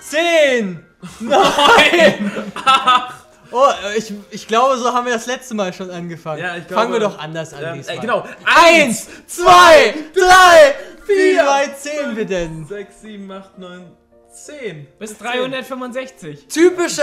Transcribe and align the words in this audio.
10, 0.00 0.84
9, 1.20 2.52
8. 2.64 3.14
Oh, 3.52 3.66
ich, 3.96 4.12
ich 4.30 4.46
glaube, 4.46 4.78
so 4.78 4.92
haben 4.94 5.06
wir 5.06 5.12
das 5.12 5.26
letzte 5.26 5.54
Mal 5.54 5.72
schon 5.72 5.90
angefangen. 5.90 6.40
Ja, 6.40 6.56
ich 6.56 6.66
glaube, 6.68 6.82
Fangen 6.82 6.92
wir 6.92 7.00
doch 7.00 7.18
anders 7.18 7.52
an 7.52 7.64
ähm, 7.64 7.74
diesmal. 7.74 7.96
äh, 7.96 8.00
genau. 8.00 8.24
Eins, 8.44 9.08
zwei, 9.26 9.94
drei, 10.14 10.74
wie 11.06 11.36
weit 11.36 11.78
zählen 11.80 12.16
wir 12.16 12.26
denn? 12.26 12.64
6, 12.66 13.00
7, 13.00 13.30
8, 13.32 13.58
9, 13.58 13.92
10. 14.32 14.86
Bis 15.00 15.18
365. 15.18 16.46
Typischer 16.46 17.02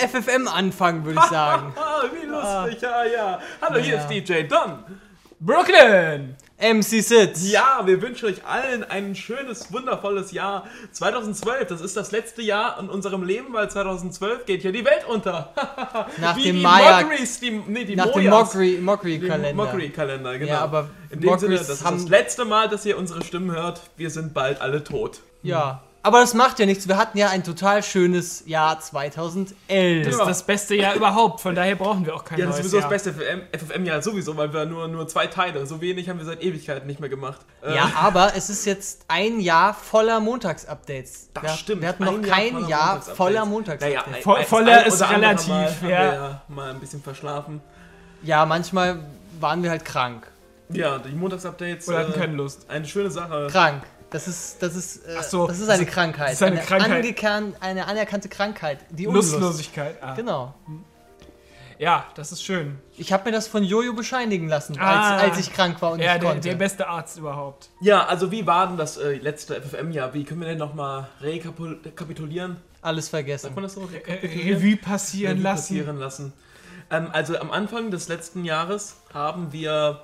äh, 0.00 0.06
FFM-Anfang, 0.06 1.04
würde 1.04 1.18
ich 1.20 1.30
sagen. 1.30 1.74
Ah, 1.76 2.02
wie 2.12 2.26
lustig, 2.26 2.80
ja, 2.80 3.04
ja. 3.04 3.40
Hallo, 3.60 3.80
hier 3.80 3.96
Ja. 3.96 4.00
ist 4.02 4.08
DJ 4.08 4.42
Don. 4.44 4.84
Brooklyn! 5.40 6.36
MC 6.60 7.02
Sid. 7.02 7.36
Ja, 7.38 7.82
wir 7.84 8.02
wünschen 8.02 8.26
euch 8.28 8.44
allen 8.44 8.82
ein 8.82 9.14
schönes, 9.14 9.72
wundervolles 9.72 10.32
Jahr 10.32 10.66
2012. 10.92 11.68
Das 11.68 11.80
ist 11.80 11.96
das 11.96 12.10
letzte 12.10 12.42
Jahr 12.42 12.80
in 12.80 12.88
unserem 12.88 13.22
Leben, 13.22 13.52
weil 13.52 13.70
2012 13.70 14.44
geht 14.44 14.62
hier 14.62 14.72
die 14.72 14.84
Welt 14.84 15.04
unter. 15.08 15.52
Nach 16.20 16.36
Wie 16.36 16.42
dem 16.42 16.56
die 16.56 16.62
Maya- 16.62 17.02
Mockeries, 17.02 17.38
die, 17.40 17.50
nee, 17.66 17.84
die 17.84 17.94
Nach 17.94 18.06
dem 18.12 18.24
Moyas. 18.24 18.54
Mockery- 18.54 18.80
Mockery-Kalender. 18.80 19.48
Dem 19.50 19.56
Mockery-Kalender, 19.56 20.38
genau. 20.38 20.50
Ja, 20.52 20.60
aber 20.60 20.88
In 21.10 21.20
dem 21.20 21.38
Sinne, 21.38 21.52
Mockeries 21.52 21.66
das 21.68 21.76
ist 21.76 21.84
das 21.84 22.08
letzte 22.08 22.44
Mal, 22.44 22.68
dass 22.68 22.84
ihr 22.84 22.98
unsere 22.98 23.22
Stimmen 23.24 23.52
hört. 23.52 23.80
Wir 23.96 24.10
sind 24.10 24.34
bald 24.34 24.60
alle 24.60 24.82
tot. 24.82 25.20
Ja. 25.42 25.82
Aber 26.08 26.20
das 26.20 26.32
macht 26.32 26.58
ja 26.58 26.64
nichts. 26.64 26.88
Wir 26.88 26.96
hatten 26.96 27.18
ja 27.18 27.28
ein 27.28 27.44
total 27.44 27.82
schönes 27.82 28.42
Jahr 28.46 28.80
2011. 28.80 30.06
Das 30.06 30.14
ist 30.14 30.20
das 30.26 30.42
beste 30.42 30.74
Jahr 30.74 30.94
überhaupt, 30.94 31.40
von 31.42 31.54
daher 31.54 31.76
brauchen 31.76 32.06
wir 32.06 32.14
auch 32.14 32.24
kein 32.24 32.38
Ja, 32.38 32.46
das 32.46 32.56
ist 32.56 32.70
sowieso 32.70 32.78
Jahr. 32.78 32.88
das 32.88 33.02
beste 33.04 33.12
FFM, 33.12 33.42
FFM-Jahr 33.52 34.00
sowieso, 34.00 34.34
weil 34.38 34.50
wir 34.54 34.64
nur, 34.64 34.88
nur 34.88 35.06
zwei 35.06 35.26
Teile, 35.26 35.66
so 35.66 35.82
wenig 35.82 36.08
haben 36.08 36.18
wir 36.18 36.24
seit 36.24 36.42
Ewigkeiten 36.42 36.86
nicht 36.86 36.98
mehr 36.98 37.10
gemacht. 37.10 37.40
Äh, 37.62 37.74
Ja, 37.74 37.92
aber 37.96 38.32
es 38.34 38.48
ist 38.48 38.64
jetzt 38.64 39.02
ein 39.08 39.38
Jahr 39.40 39.74
voller 39.74 40.18
Montagsupdates. 40.20 41.28
Das 41.34 41.42
wir, 41.42 41.50
stimmt. 41.50 41.82
Wir 41.82 41.88
hatten 41.90 42.04
noch 42.04 42.14
Ein 42.14 42.24
Jahr 42.24 42.36
kein 42.36 42.52
voller 42.54 42.68
Jahr 42.68 42.80
Montagsupdates. 42.94 43.16
voller 43.16 43.44
Montagsupdates. 43.44 44.06
Naja, 44.26 44.36
ein- 44.38 44.46
voller 44.46 44.86
ist 44.86 45.10
relativ, 45.10 45.48
Mal 45.48 45.66
haben 45.66 45.82
ja. 45.82 45.88
wir 45.88 46.12
ja 46.14 46.42
mal 46.48 46.70
ein 46.70 46.80
bisschen 46.80 47.02
verschlafen. 47.02 47.60
ja, 48.22 48.46
manchmal 48.46 49.00
waren 49.40 49.62
wir 49.62 49.68
halt 49.70 49.84
krank. 49.84 50.26
Ja, 50.70 50.98
die 50.98 51.10
Montagsupdates. 51.14 51.86
Oder 51.88 51.98
hatten 52.00 52.12
äh, 52.12 52.18
keine 52.18 52.32
Lust. 52.34 52.64
Eine 52.68 52.86
schöne 52.86 53.10
Sache. 53.10 53.48
Krank. 53.50 53.82
Das 54.10 54.26
ist, 54.26 54.62
das 54.62 54.74
ist, 54.74 55.04
äh, 55.06 55.16
Ach 55.18 55.22
so, 55.22 55.46
das 55.46 55.58
ist 55.58 55.68
das 55.68 55.74
eine 55.74 55.84
ist- 55.86 55.92
Krankheit. 55.92 56.28
das 56.28 56.34
ist 56.34 56.42
eine 56.42 56.60
Krankheit. 56.60 57.04
angekan- 57.04 57.52
eine 57.60 57.86
anerkannte 57.86 58.28
Krankheit. 58.28 58.78
Die 58.90 59.06
Unlust. 59.06 59.32
Lustlosigkeit. 59.32 60.02
Ah. 60.02 60.14
Genau. 60.14 60.54
Ja, 61.78 62.06
das 62.16 62.32
ist 62.32 62.42
schön. 62.42 62.78
Ich 62.96 63.12
habe 63.12 63.26
mir 63.26 63.32
das 63.32 63.46
von 63.46 63.62
Jojo 63.62 63.92
bescheinigen 63.92 64.48
lassen, 64.48 64.76
Ah. 64.80 65.14
als, 65.16 65.22
als 65.24 65.38
ich 65.38 65.52
krank 65.52 65.80
war 65.80 65.92
und 65.92 66.00
Ja, 66.00 66.14
nicht 66.14 66.22
der, 66.22 66.30
konnte. 66.30 66.48
der 66.48 66.56
beste 66.56 66.88
Arzt 66.88 67.18
überhaupt. 67.18 67.68
Ja, 67.80 68.04
also 68.06 68.32
wie 68.32 68.46
war 68.46 68.66
denn 68.66 68.76
das 68.76 68.96
äh, 68.96 69.14
letzte 69.16 69.54
FFM-Jahr? 69.60 70.12
Wie 70.14 70.24
können 70.24 70.40
wir 70.40 70.48
denn 70.48 70.58
nochmal 70.58 71.06
rekapitulieren? 71.20 72.56
Alles 72.82 73.08
vergessen. 73.08 73.44
Sagt 73.44 73.54
man 73.56 73.62
das 73.64 73.74
so? 73.74 73.82
Äh, 73.82 73.96
Rekapitulieren? 73.96 74.56
Revue 74.58 74.76
passieren 74.76 75.32
Revue 75.34 75.42
lassen. 75.44 75.60
passieren 75.62 75.98
lassen. 75.98 76.32
Ähm, 76.90 77.08
also 77.12 77.38
am 77.38 77.50
Anfang 77.52 77.90
des 77.90 78.08
letzten 78.08 78.44
Jahres 78.44 78.96
haben 79.12 79.52
wir 79.52 80.00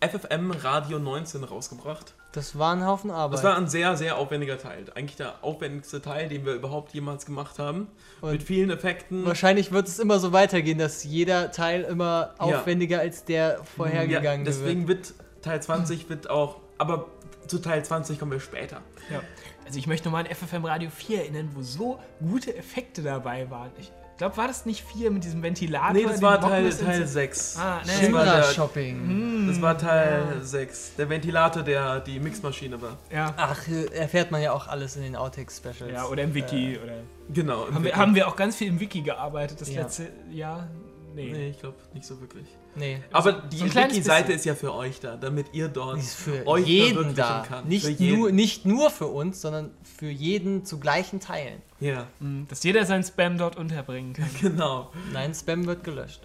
FFM 0.00 0.50
Radio 0.50 0.98
19 0.98 1.44
rausgebracht. 1.44 2.12
Das 2.34 2.58
war 2.58 2.74
ein 2.74 2.84
Haufen 2.84 3.12
Arbeit. 3.12 3.38
Das 3.38 3.44
war 3.44 3.56
ein 3.56 3.68
sehr, 3.68 3.96
sehr 3.96 4.16
aufwendiger 4.18 4.58
Teil. 4.58 4.86
Eigentlich 4.96 5.14
der 5.14 5.44
aufwendigste 5.44 6.02
Teil, 6.02 6.28
den 6.28 6.44
wir 6.44 6.54
überhaupt 6.54 6.92
jemals 6.92 7.26
gemacht 7.26 7.60
haben. 7.60 7.86
Und 8.20 8.32
Mit 8.32 8.42
vielen 8.42 8.70
Effekten. 8.70 9.24
Wahrscheinlich 9.24 9.70
wird 9.70 9.86
es 9.86 10.00
immer 10.00 10.18
so 10.18 10.32
weitergehen, 10.32 10.78
dass 10.78 11.04
jeder 11.04 11.52
Teil 11.52 11.82
immer 11.82 12.34
Ja. 12.40 12.58
aufwendiger 12.58 12.98
als 12.98 13.24
der 13.24 13.60
vorhergegangene 13.76 14.50
ja, 14.50 14.56
deswegen 14.56 14.88
wird. 14.88 15.10
wird 15.10 15.42
Teil 15.42 15.62
20 15.62 16.08
wird 16.10 16.28
auch, 16.28 16.56
aber 16.76 17.06
zu 17.46 17.60
Teil 17.60 17.84
20 17.84 18.18
kommen 18.18 18.32
wir 18.32 18.40
später. 18.40 18.80
Ja. 19.12 19.20
Also 19.64 19.78
ich 19.78 19.86
möchte 19.86 20.08
nochmal 20.08 20.26
an 20.26 20.34
FFM 20.34 20.64
Radio 20.64 20.90
4 20.90 21.20
erinnern, 21.20 21.50
wo 21.54 21.62
so 21.62 22.00
gute 22.18 22.56
Effekte 22.56 23.02
dabei 23.02 23.48
waren. 23.48 23.70
Ich 23.78 23.92
glaube, 24.18 24.36
war 24.36 24.46
das 24.48 24.64
nicht 24.66 24.84
4 24.84 25.10
mit 25.10 25.24
diesem 25.24 25.42
Ventilator? 25.42 25.92
Nee, 25.92 26.04
das 26.04 26.22
war 26.22 26.40
Teil, 26.40 26.70
Teil 26.70 27.00
ins- 27.02 27.12
6. 27.12 27.56
Ah, 27.58 27.80
nee. 27.82 27.86
das, 27.86 27.96
war 27.96 28.02
Shimra 28.04 28.24
der, 28.24 28.42
Shopping. 28.44 29.46
das 29.48 29.60
war 29.62 29.78
Teil 29.78 30.22
6. 30.42 30.92
Der 30.96 31.08
Ventilator, 31.08 31.62
der 31.62 32.00
die 32.00 32.20
Mixmaschine 32.20 32.80
war. 32.80 32.96
Ja. 33.10 33.34
Ach, 33.36 33.66
äh, 33.68 33.86
erfährt 33.86 34.30
man 34.30 34.40
ja 34.42 34.52
auch 34.52 34.68
alles 34.68 34.96
in 34.96 35.02
den 35.02 35.16
Outtakes-Specials. 35.16 35.92
ja, 35.92 36.06
oder 36.06 36.22
im 36.22 36.34
Wiki. 36.34 36.78
oder 36.82 36.92
Genau. 37.32 37.66
haben, 37.72 37.84
wir, 37.84 37.96
haben 37.96 38.14
wir 38.14 38.28
auch 38.28 38.36
ganz 38.36 38.56
viel 38.56 38.68
im 38.68 38.78
Wiki 38.80 39.00
gearbeitet 39.02 39.60
das 39.60 39.72
Ja. 39.72 39.82
letzte 39.82 40.08
Jahr? 40.30 40.68
Nee. 41.14 41.30
Nee, 41.32 41.48
ich 41.50 41.60
glaube 41.60 41.76
nicht 41.92 42.06
so 42.06 42.20
wirklich. 42.20 42.46
Nee. 42.76 43.02
Aber 43.12 43.32
so 43.32 43.38
die 43.64 43.68
kleines 43.68 43.94
Wiki-Seite 43.96 44.32
ist 44.32 44.44
ja 44.44 44.54
für 44.54 44.74
euch 44.74 45.00
da, 45.00 45.16
damit 45.16 45.46
ihr 45.52 45.68
dort 45.68 45.96
Die 45.96 46.00
ist 46.00 46.14
für 46.16 46.46
euch 46.46 46.66
jeden 46.66 47.14
da. 47.14 47.44
kann. 47.46 47.68
Nicht 47.68 47.84
für 47.84 47.92
jeden. 47.92 48.18
nur, 48.18 48.32
nicht 48.32 48.66
nur 48.66 48.90
für 48.90 49.06
uns, 49.06 49.40
sondern 49.40 49.70
für 49.98 50.08
jeden 50.10 50.64
zu 50.64 50.80
gleichen 50.80 51.20
Teilen. 51.20 51.62
Ja, 51.80 52.06
Hm, 52.20 52.46
Dass 52.48 52.62
jeder 52.64 52.84
sein 52.86 53.04
Spam 53.04 53.38
dort 53.38 53.56
unterbringen 53.56 54.12
kann. 54.12 54.28
genau. 54.40 54.90
Nein, 55.12 55.34
Spam 55.34 55.66
wird 55.66 55.84
gelöscht. 55.84 56.20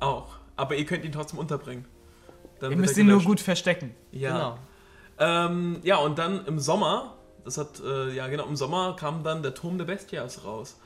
Auch. 0.00 0.36
Aber 0.56 0.76
ihr 0.76 0.84
könnt 0.86 1.04
ihn 1.04 1.12
trotzdem 1.12 1.38
unterbringen. 1.38 1.84
Dann 2.60 2.70
Ihr 2.72 2.76
müsst 2.76 2.96
ihn 2.98 3.06
nur 3.06 3.22
gut 3.22 3.40
verstecken. 3.40 3.94
Ja. 4.12 4.32
Genau. 4.32 4.58
Ähm, 5.18 5.80
ja, 5.82 5.96
und 5.96 6.18
dann 6.18 6.44
im 6.46 6.58
Sommer, 6.58 7.14
das 7.44 7.58
hat, 7.58 7.80
äh, 7.84 8.12
ja 8.14 8.28
genau, 8.28 8.44
im 8.46 8.56
Sommer 8.56 8.96
kam 8.96 9.22
dann 9.24 9.42
der 9.42 9.54
Turm 9.54 9.76
der 9.78 9.84
Bestias 9.86 10.44
raus. 10.44 10.78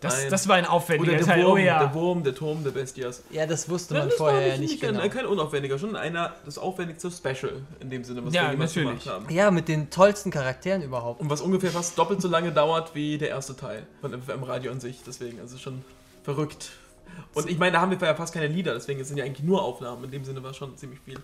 Das, 0.00 0.14
Ein- 0.24 0.30
das 0.30 0.48
war 0.48 0.56
ein 0.56 0.64
Oder 0.64 0.72
aufwendiger 0.72 1.12
der 1.16 1.26
Teil. 1.26 1.42
Wurm, 1.44 1.52
Oh 1.52 1.56
ja. 1.58 1.78
der 1.80 1.94
Wurm, 1.94 2.24
der 2.24 2.34
Turm 2.34 2.64
der 2.64 2.70
Bestias. 2.70 3.22
Ja, 3.30 3.46
das 3.46 3.68
wusste 3.68 3.94
man 3.94 4.08
das 4.08 4.16
vorher 4.16 4.48
ja 4.48 4.56
nicht 4.56 4.82
ein- 4.82 4.94
genau. 4.94 5.08
kein 5.10 5.26
unaufwendiger, 5.26 5.78
schon 5.78 5.94
einer, 5.94 6.34
das 6.46 6.56
aufwendigste 6.56 7.10
Special 7.10 7.60
in 7.80 7.90
dem 7.90 8.02
Sinne, 8.02 8.24
was 8.24 8.32
Ja, 8.32 8.44
wir 8.44 8.50
jemals 8.52 8.74
natürlich. 8.76 9.04
gemacht 9.04 9.24
haben. 9.26 9.34
Ja, 9.34 9.50
mit 9.50 9.68
den 9.68 9.90
tollsten 9.90 10.30
Charakteren 10.30 10.82
überhaupt. 10.82 11.20
Und 11.20 11.28
was 11.28 11.42
ungefähr 11.42 11.70
fast 11.70 11.98
doppelt 11.98 12.22
so 12.22 12.28
lange 12.28 12.50
dauert 12.50 12.94
wie 12.94 13.18
der 13.18 13.28
erste 13.28 13.54
Teil 13.56 13.86
von 14.00 14.12
FFM 14.12 14.42
Radio 14.42 14.72
an 14.72 14.80
sich. 14.80 15.02
Deswegen, 15.06 15.38
also 15.40 15.58
schon 15.58 15.84
verrückt. 16.22 16.70
Und 17.34 17.50
ich 17.50 17.58
meine, 17.58 17.72
da 17.72 17.80
haben 17.82 17.90
wir 17.90 17.98
ja 18.06 18.14
fast 18.14 18.32
keine 18.32 18.46
Lieder, 18.46 18.72
deswegen 18.72 19.04
sind 19.04 19.16
ja 19.18 19.24
eigentlich 19.24 19.44
nur 19.46 19.62
Aufnahmen. 19.62 20.04
In 20.04 20.10
dem 20.12 20.24
Sinne 20.24 20.42
war 20.42 20.54
schon 20.54 20.76
ziemlich 20.78 21.00
viel 21.00 21.18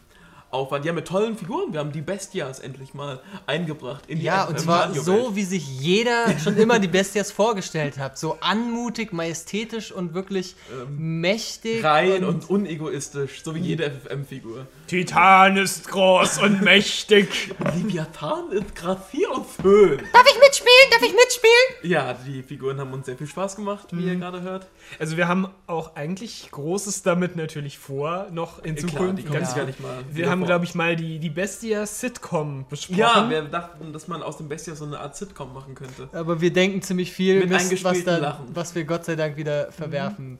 Aufwand. 0.50 0.84
Ja, 0.84 0.92
mit 0.92 1.06
tollen 1.06 1.36
Figuren. 1.36 1.72
Wir 1.72 1.80
haben 1.80 1.92
die 1.92 2.00
Bestias 2.00 2.60
endlich 2.60 2.94
mal 2.94 3.20
eingebracht 3.46 4.04
in 4.06 4.18
die 4.20 4.24
Ja, 4.24 4.44
und 4.44 4.58
zwar 4.58 4.84
Radiowelt. 4.88 5.04
so, 5.04 5.36
wie 5.36 5.42
sich 5.44 5.80
jeder 5.80 6.38
schon 6.42 6.56
immer 6.56 6.78
die 6.78 6.88
Bestias 6.88 7.30
vorgestellt 7.32 7.98
hat. 7.98 8.18
So 8.18 8.38
anmutig, 8.40 9.12
majestätisch 9.12 9.92
und 9.92 10.14
wirklich 10.14 10.54
mächtig. 10.96 11.84
rein 11.84 12.24
und, 12.24 12.48
unegoistisch, 12.48 13.42
so 13.42 13.54
wie 13.54 13.60
jede 13.60 13.90
FFM-Figur. 13.90 14.66
Titan 14.86 15.56
ist 15.56 15.88
groß 15.88 16.38
und 16.42 16.62
mächtig. 16.62 17.54
Leviathan 17.74 18.50
ist 18.52 18.74
Grazier 18.74 19.30
und 19.32 19.46
Föhn. 19.46 19.98
Darf 20.12 20.24
ich 20.26 20.40
mitspielen? 20.40 20.90
Darf 20.90 21.02
ich 21.02 21.12
mitspielen? 21.12 21.92
Ja, 21.92 22.14
die 22.14 22.42
Figuren 22.42 22.78
haben 22.80 22.92
uns 22.92 23.06
sehr 23.06 23.16
viel 23.16 23.26
Spaß 23.26 23.56
gemacht, 23.56 23.88
wie 23.92 23.96
Mhm. 24.02 24.08
ihr 24.08 24.16
gerade 24.16 24.42
hört. 24.42 24.66
Also 24.98 25.16
wir 25.16 25.26
haben 25.28 25.48
auch 25.66 25.96
eigentlich 25.96 26.48
Großes 26.50 27.02
damit 27.02 27.34
natürlich 27.36 27.78
vor, 27.78 28.26
noch 28.30 28.62
in 28.62 28.76
Äh, 28.76 28.80
Klar, 28.80 28.92
Zukunft. 28.92 29.18
die 29.18 29.22
kommen 29.24 29.44
sich 29.44 29.54
gar 29.56 29.64
nicht 29.64 29.80
mal. 29.80 29.98
wir 30.10 30.14
wieder 30.16 30.35
haben, 30.36 30.46
glaube 30.46 30.64
ich, 30.64 30.74
mal 30.74 30.96
die, 30.96 31.18
die 31.18 31.30
Bestia-Sitcom 31.30 32.66
besprochen. 32.68 32.98
Ja, 32.98 33.28
wir 33.28 33.42
dachten, 33.42 33.92
dass 33.92 34.08
man 34.08 34.22
aus 34.22 34.36
dem 34.38 34.48
Bestia 34.48 34.74
so 34.74 34.84
eine 34.84 34.98
Art 35.00 35.16
Sitcom 35.16 35.52
machen 35.52 35.74
könnte. 35.74 36.08
Aber 36.12 36.40
wir 36.40 36.52
denken 36.52 36.82
ziemlich 36.82 37.12
viel 37.12 37.40
Mit 37.40 37.50
Mist, 37.50 37.84
was, 37.84 38.04
dann, 38.04 38.20
Lachen. 38.22 38.46
was 38.54 38.74
wir 38.74 38.84
Gott 38.84 39.04
sei 39.04 39.16
Dank 39.16 39.36
wieder 39.36 39.72
verwerfen. 39.72 40.38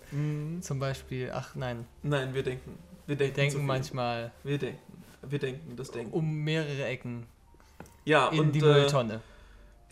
Zum 0.61 0.79
Beispiel, 0.79 1.31
ach 1.33 1.55
nein, 1.55 1.85
Nein, 2.03 2.35
wir 2.35 2.43
denken. 2.43 2.79
Wir 3.07 3.17
denken, 3.17 3.37
wir 3.37 3.45
denken 3.45 3.67
manchmal 3.67 4.33
Wir 4.43 4.59
denken. 4.59 4.79
Wir 5.29 5.39
denken, 5.39 5.77
das 5.77 5.91
Denken. 5.91 6.13
um 6.13 6.35
mehrere 6.45 6.85
Ecken 6.85 7.27
Ja, 8.05 8.29
in 8.29 8.39
und 8.41 8.53
die 8.53 8.61
äh, 8.61 8.63
Mülltonne. 8.63 9.21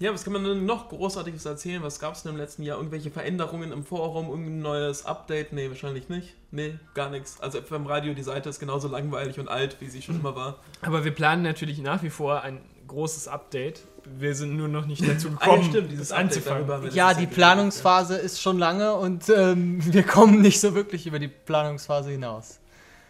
Ja, 0.01 0.13
was 0.13 0.25
kann 0.25 0.33
man 0.33 0.43
denn 0.43 0.67
noch 0.67 0.89
Großartiges 0.89 1.47
erzählen? 1.47 1.83
Was 1.83 2.01
gab 2.01 2.15
es 2.15 2.25
denn 2.25 2.33
im 2.33 2.39
letzten 2.39 2.65
Jahr? 2.65 2.79
Irgendwelche 2.79 3.13
Veränderungen 3.13 3.71
im 3.71 3.85
Forum? 3.85 4.29
Irgendein 4.29 4.59
neues 4.59 5.07
Update? 5.07 5.53
Nee, 5.53 5.69
wahrscheinlich 5.69 6.09
nicht. 6.09 6.35
Nee, 6.51 6.79
gar 6.95 7.11
nichts. 7.11 7.41
Also 7.41 7.61
FM 7.61 7.87
Radio, 7.87 8.13
die 8.13 8.23
Seite 8.25 8.49
ist 8.49 8.59
genauso 8.59 8.89
langweilig 8.89 9.39
und 9.39 9.49
alt, 9.49 9.77
wie 9.81 9.89
sie 9.89 10.03
schon 10.03 10.17
immer 10.17 10.35
war. 10.35 10.59
Aber 10.83 11.05
wir 11.05 11.13
planen 11.13 11.43
natürlich 11.43 11.79
nach 11.79 12.03
wie 12.03 12.11
vor 12.11 12.43
ein 12.43 12.61
großes 12.89 13.29
Update. 13.29 13.83
Wir 14.05 14.35
sind 14.35 14.57
nur 14.57 14.67
noch 14.67 14.87
nicht 14.87 15.07
dazu 15.07 15.29
Ah, 15.39 15.47
ja, 15.47 15.53
gekommen, 15.53 15.71
stimmt, 15.71 15.91
dieses 15.93 16.11
Update, 16.11 16.39
anzufangen. 16.39 16.91
Ja, 16.93 17.15
die 17.15 17.27
Planungsphase 17.29 18.17
ist 18.17 18.43
schon 18.43 18.59
lange 18.59 18.95
und 18.95 19.29
ähm, 19.29 19.79
wir 19.93 20.03
kommen 20.03 20.41
nicht 20.41 20.61
so 20.61 20.75
wirklich 20.75 21.07
über 21.07 21.21
die 21.21 21.29
Planungsphase 21.29 22.11
hinaus. 22.11 22.59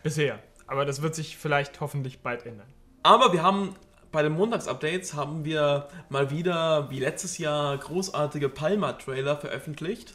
Bisher. 0.03 0.38
Aber 0.67 0.85
das 0.85 1.00
wird 1.00 1.14
sich 1.14 1.38
vielleicht 1.38 1.81
hoffentlich 1.81 2.20
bald 2.20 2.44
ändern. 2.44 2.67
Aber 3.03 3.32
wir 3.32 3.43
haben 3.43 3.75
bei 4.14 4.22
den 4.22 4.32
Montagsupdates 4.34 5.14
haben 5.14 5.44
wir 5.44 5.88
mal 6.08 6.31
wieder, 6.31 6.88
wie 6.88 7.00
letztes 7.00 7.37
Jahr, 7.38 7.76
großartige 7.76 8.49
Palma-Trailer 8.49 9.37
veröffentlicht. 9.37 10.14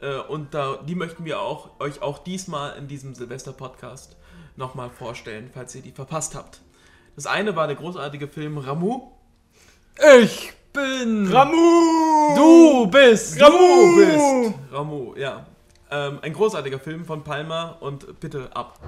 Äh, 0.00 0.16
Und 0.16 0.52
da, 0.52 0.78
die 0.78 0.96
möchten 0.96 1.24
wir 1.24 1.40
auch, 1.40 1.78
euch 1.78 2.02
auch 2.02 2.18
diesmal 2.18 2.76
in 2.76 2.88
diesem 2.88 3.14
Silvester-Podcast 3.14 4.16
nochmal 4.56 4.90
vorstellen, 4.90 5.48
falls 5.54 5.76
ihr 5.76 5.82
die 5.82 5.92
verpasst 5.92 6.34
habt. 6.34 6.60
Das 7.14 7.26
eine 7.26 7.54
war 7.54 7.68
der 7.68 7.76
großartige 7.76 8.26
Film 8.26 8.58
Ramu. 8.58 9.12
Ich 10.24 10.52
bin. 10.72 11.32
Ramu! 11.32 12.34
Du 12.34 12.86
bist. 12.88 13.40
Ramu! 13.40 13.96
bist. 13.96 14.54
Ramu, 14.72 15.14
ja. 15.14 15.46
Ähm, 15.88 16.18
ein 16.20 16.32
großartiger 16.32 16.80
Film 16.80 17.04
von 17.04 17.22
Palma 17.22 17.76
und 17.78 18.18
bitte 18.18 18.50
ab. 18.56 18.80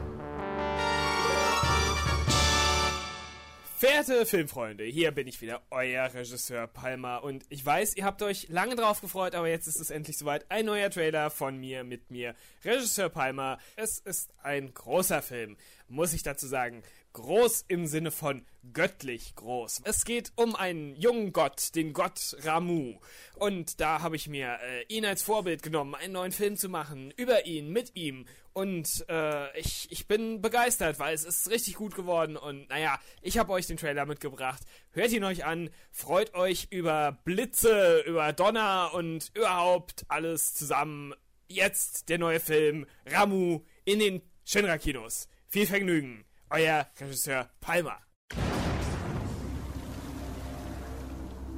Verehrte 3.79 4.27
Filmfreunde, 4.27 4.83
hier 4.83 5.13
bin 5.13 5.29
ich 5.29 5.41
wieder, 5.41 5.63
euer 5.71 6.13
Regisseur 6.13 6.67
Palmer. 6.67 7.23
Und 7.23 7.45
ich 7.49 7.65
weiß, 7.65 7.97
ihr 7.97 8.05
habt 8.05 8.21
euch 8.23 8.49
lange 8.49 8.75
drauf 8.75 9.01
gefreut, 9.01 9.37
aber 9.37 9.47
jetzt 9.49 9.69
ist 9.69 9.79
es 9.79 9.91
endlich 9.91 10.19
soweit. 10.19 10.51
Ein 10.51 10.67
neuer 10.67 10.91
Trailer 10.91 11.31
von 11.31 11.57
mir, 11.57 11.85
mit 11.85 12.11
mir, 12.11 12.35
Regisseur 12.65 13.09
Palmer. 13.09 13.59
Es 13.77 14.01
ist 14.01 14.31
ein 14.43 14.75
großer 14.75 15.23
Film, 15.23 15.57
muss 15.87 16.13
ich 16.13 16.25
dazu 16.25 16.49
sagen. 16.49 16.83
Groß 17.19 17.65
im 17.67 17.89
Sinne 17.89 18.13
von 18.13 18.47
göttlich 18.73 19.35
groß. 19.35 19.81
Es 19.83 20.05
geht 20.05 20.31
um 20.37 20.55
einen 20.55 20.95
jungen 20.95 21.33
Gott, 21.33 21.75
den 21.75 21.93
Gott 21.93 22.37
Ramu. 22.45 23.01
Und 23.35 23.81
da 23.81 24.03
habe 24.03 24.15
ich 24.15 24.29
mir 24.29 24.59
äh, 24.63 24.85
ihn 24.85 25.05
als 25.05 25.23
Vorbild 25.25 25.65
genommen, 25.65 25.97
einen 25.97 26.13
neuen 26.13 26.31
Film 26.31 26.57
zu 26.57 26.69
machen, 26.69 27.13
über 27.17 27.45
ihn, 27.45 27.73
mit 27.73 27.97
ihm. 27.97 28.25
Und 28.53 29.05
äh, 29.09 29.59
ich, 29.59 29.89
ich 29.91 30.07
bin 30.07 30.41
begeistert, 30.41 31.01
weil 31.01 31.13
es 31.13 31.25
ist 31.25 31.51
richtig 31.51 31.75
gut 31.75 31.97
geworden. 31.97 32.37
Und 32.37 32.69
naja, 32.69 33.01
ich 33.21 33.37
habe 33.37 33.53
euch 33.53 33.67
den 33.67 33.79
Trailer 33.79 34.07
mitgebracht. 34.07 34.63
Hört 34.93 35.11
ihn 35.11 35.25
euch 35.25 35.45
an, 35.45 35.71
freut 35.91 36.35
euch 36.35 36.69
über 36.71 37.19
Blitze, 37.25 38.05
über 38.07 38.33
Donner 38.33 38.93
und 38.95 39.33
überhaupt 39.35 40.05
alles 40.07 40.55
zusammen. 40.55 41.15
Jetzt 41.49 42.11
der 42.11 42.19
neue 42.19 42.39
Film 42.39 42.87
Ramu 43.07 43.63
in 43.85 43.99
den 43.99 44.23
Shinra-Kinos. 44.45 45.29
Viel 45.49 45.67
Vergnügen, 45.67 46.25
euer 46.51 46.87
Regisseur 47.01 47.47
Palmer. 47.61 47.99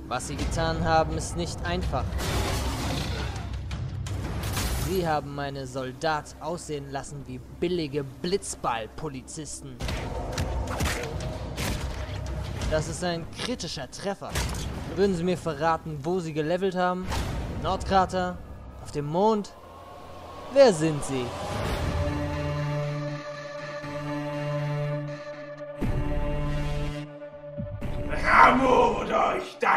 Was 0.08 0.26
sie 0.26 0.36
getan 0.36 0.84
haben, 0.84 1.16
ist 1.16 1.36
nicht 1.36 1.64
einfach. 1.64 2.04
Sie 4.88 5.06
haben 5.06 5.36
meine 5.36 5.68
Soldat 5.68 6.34
aussehen 6.40 6.90
lassen 6.90 7.22
wie 7.28 7.38
billige 7.60 8.02
Blitzballpolizisten. 8.02 9.76
Das 12.72 12.88
ist 12.88 13.04
ein 13.04 13.24
kritischer 13.38 13.88
Treffer. 13.90 14.30
Würden 14.96 15.14
Sie 15.14 15.22
mir 15.22 15.38
verraten, 15.38 15.98
wo 16.02 16.18
Sie 16.18 16.32
gelevelt 16.32 16.74
haben? 16.74 17.06
Im 17.56 17.62
Nordkrater? 17.62 18.36
Auf 18.82 18.90
dem 18.90 19.06
Mond? 19.06 19.52
Wer 20.52 20.72
sind 20.72 21.04
Sie? 21.04 21.24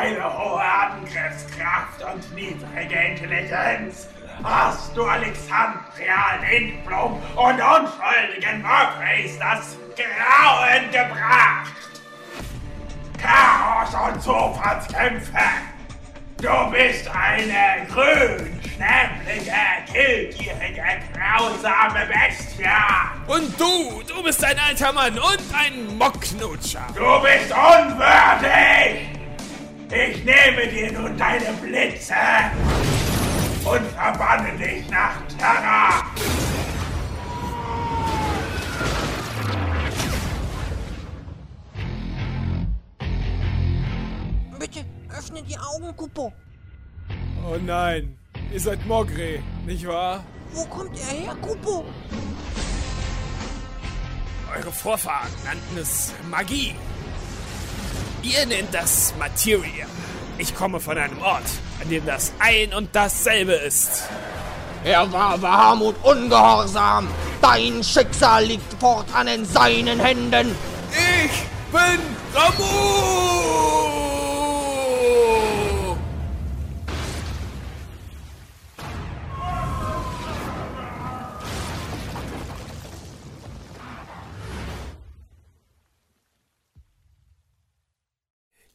Deine 0.03 0.37
hohe 0.37 0.61
Angriffskraft 0.61 2.03
und 2.13 2.35
niedrige 2.35 2.95
Intelligenz 2.95 4.09
hast 4.43 4.95
du 4.97 5.05
Alexandria, 5.05 6.39
Lindblom 6.49 7.13
und 7.35 7.61
unschuldigen 7.61 8.61
Murphys 8.61 9.39
das 9.39 9.77
Grauen 9.95 10.91
gebracht. 10.91 11.71
Chaos 13.21 13.93
und 13.93 14.21
Zufallskämpfe. 14.21 15.39
Du 16.37 16.71
bist 16.71 17.09
eine 17.15 17.87
grün, 17.87 18.59
schnäblige, 18.75 19.53
killgierige, 19.89 20.83
grausame 21.13 22.05
Bestie. 22.07 22.65
Und 23.27 23.57
du, 23.57 24.01
du 24.05 24.21
bist 24.21 24.43
ein 24.43 24.59
alter 24.59 24.91
Mann 24.91 25.17
und 25.17 25.43
ein 25.57 25.97
Mocknutscher. 25.97 26.87
Du 26.93 27.21
bist 27.21 27.53
unwürdig! 27.53 29.12
Ich 29.95 30.23
nehme 30.25 30.67
dir 30.69 30.91
nun 30.91 31.15
deine 31.15 31.53
Blitze 31.61 32.15
und 33.63 33.85
verbanne 33.91 34.57
dich 34.57 34.89
nach 34.89 35.21
Terra! 35.37 36.03
Bitte 44.57 44.83
öffne 45.15 45.43
die 45.43 45.57
Augen, 45.59 45.95
Kupo. 45.95 46.33
Oh 47.45 47.57
nein, 47.63 48.17
ihr 48.51 48.59
seid 48.59 48.83
Mogre, 48.87 49.43
nicht 49.67 49.85
wahr? 49.87 50.23
Wo 50.53 50.65
kommt 50.65 50.97
er 50.97 51.17
her, 51.17 51.35
Kupo? 51.39 51.85
Eure 54.55 54.71
Vorfahren 54.71 55.29
nannten 55.45 55.77
es 55.77 56.13
Magie. 56.31 56.73
Ihr 58.23 58.45
nennt 58.45 58.73
das 58.73 59.13
Materia. 59.19 59.85
Ich 60.37 60.55
komme 60.55 60.79
von 60.79 60.97
einem 60.97 61.21
Ort, 61.21 61.43
an 61.81 61.89
dem 61.89 62.05
das 62.05 62.31
ein 62.39 62.73
und 62.73 62.89
dasselbe 62.95 63.51
ist. 63.51 64.03
Er 64.85 65.11
war 65.11 65.41
warm 65.41 65.81
und 65.81 65.95
ungehorsam. 66.03 67.07
Dein 67.41 67.83
Schicksal 67.83 68.45
liegt 68.45 68.79
fortan 68.79 69.27
in 69.27 69.45
seinen 69.45 69.99
Händen. 69.99 70.55
Ich 70.91 71.43
bin 71.71 71.99
Ramu! 72.33 73.42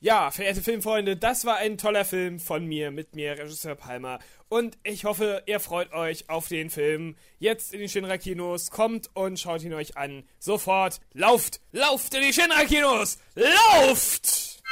Ja, 0.09 0.31
verehrte 0.31 0.63
Filmfreunde, 0.63 1.19
das 1.19 1.45
war 1.45 1.57
ein 1.57 1.77
toller 1.77 2.07
Film 2.07 2.41
von 2.41 2.65
mir, 2.65 2.91
mit 2.91 3.15
mir, 3.15 3.33
Regisseur 3.33 3.75
Palmer. 3.75 4.21
Und 4.49 4.79
ich 4.83 5.05
hoffe, 5.05 5.43
ihr 5.45 5.61
freut 5.61 5.93
euch 5.93 6.31
auf 6.31 6.49
den 6.49 6.71
Film. 6.71 7.15
Jetzt 7.39 7.75
in 7.75 7.81
die 7.81 7.91
Shinra-Kinos. 7.91 8.71
Kommt 8.71 9.11
und 9.13 9.39
schaut 9.39 9.63
ihn 9.63 9.75
euch 9.75 9.99
an. 9.99 10.23
Sofort. 10.39 11.03
Lauft! 11.13 11.61
Lauft 11.73 12.15
in 12.15 12.23
die 12.23 12.33
Shinra-Kinos! 12.33 13.19
Lauft! 13.35 14.63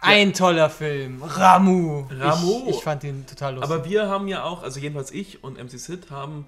Ein 0.00 0.32
toller 0.32 0.70
Film. 0.70 1.22
Ramu. 1.22 2.06
Ramu. 2.10 2.62
Ich, 2.70 2.76
ich 2.76 2.82
fand 2.82 3.04
ihn 3.04 3.26
total 3.26 3.56
lustig. 3.56 3.70
Aber 3.70 3.84
wir 3.84 4.08
haben 4.08 4.28
ja 4.28 4.44
auch, 4.44 4.62
also 4.62 4.80
jedenfalls 4.80 5.10
ich 5.10 5.44
und 5.44 5.62
MC 5.62 5.72
Sid 5.72 6.10
haben 6.10 6.46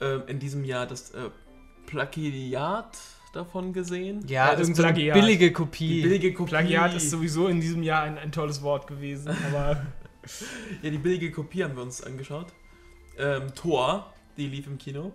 äh, 0.00 0.20
in 0.26 0.38
diesem 0.38 0.64
Jahr 0.64 0.86
das 0.86 1.10
äh, 1.10 1.28
Plagiat 1.84 2.96
davon 3.32 3.72
gesehen. 3.72 4.24
ja, 4.26 4.50
das 4.52 4.60
irgend 4.60 4.76
so 4.76 4.82
eine 4.82 4.92
Plagiat. 4.94 5.14
billige 5.14 5.52
Kopie. 5.52 5.88
Die 5.88 6.02
billige 6.02 6.34
Kopie. 6.34 6.50
Plagiat 6.50 6.94
ist 6.94 7.10
sowieso 7.10 7.48
in 7.48 7.60
diesem 7.60 7.82
Jahr 7.82 8.02
ein, 8.02 8.18
ein 8.18 8.32
tolles 8.32 8.62
Wort 8.62 8.86
gewesen, 8.86 9.34
aber 9.50 9.82
Ja, 10.82 10.90
die 10.90 10.98
billige 10.98 11.30
Kopie 11.30 11.64
haben 11.64 11.76
wir 11.76 11.82
uns 11.82 12.02
angeschaut. 12.02 12.48
Ähm, 13.18 13.54
Thor, 13.54 14.12
die 14.36 14.46
lief 14.46 14.66
im 14.66 14.78
Kino. 14.78 15.12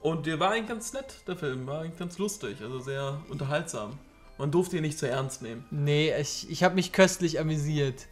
Und 0.00 0.26
der 0.26 0.40
war 0.40 0.52
eigentlich 0.52 0.68
ganz 0.68 0.92
nett, 0.92 1.22
der 1.26 1.36
Film. 1.36 1.66
War 1.66 1.82
eigentlich 1.82 1.98
ganz 1.98 2.18
lustig, 2.18 2.58
also 2.62 2.78
sehr 2.80 3.20
unterhaltsam. 3.28 3.98
Man 4.38 4.50
durfte 4.50 4.76
ihn 4.76 4.82
nicht 4.82 4.98
zu 4.98 5.08
ernst 5.08 5.42
nehmen. 5.42 5.64
Nee, 5.70 6.14
ich, 6.18 6.48
ich 6.50 6.62
habe 6.62 6.74
mich 6.74 6.92
köstlich 6.92 7.38
amüsiert. 7.38 8.06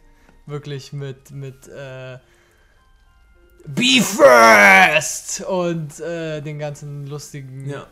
Wirklich 0.45 0.93
mit, 0.93 1.31
mit 1.31 1.67
äh, 1.67 2.17
Be 3.65 4.01
First 4.01 5.41
und 5.41 5.99
äh, 5.99 6.41
den 6.41 6.59
ganzen 6.59 7.07
lustigen 7.07 7.69
Ja. 7.69 7.87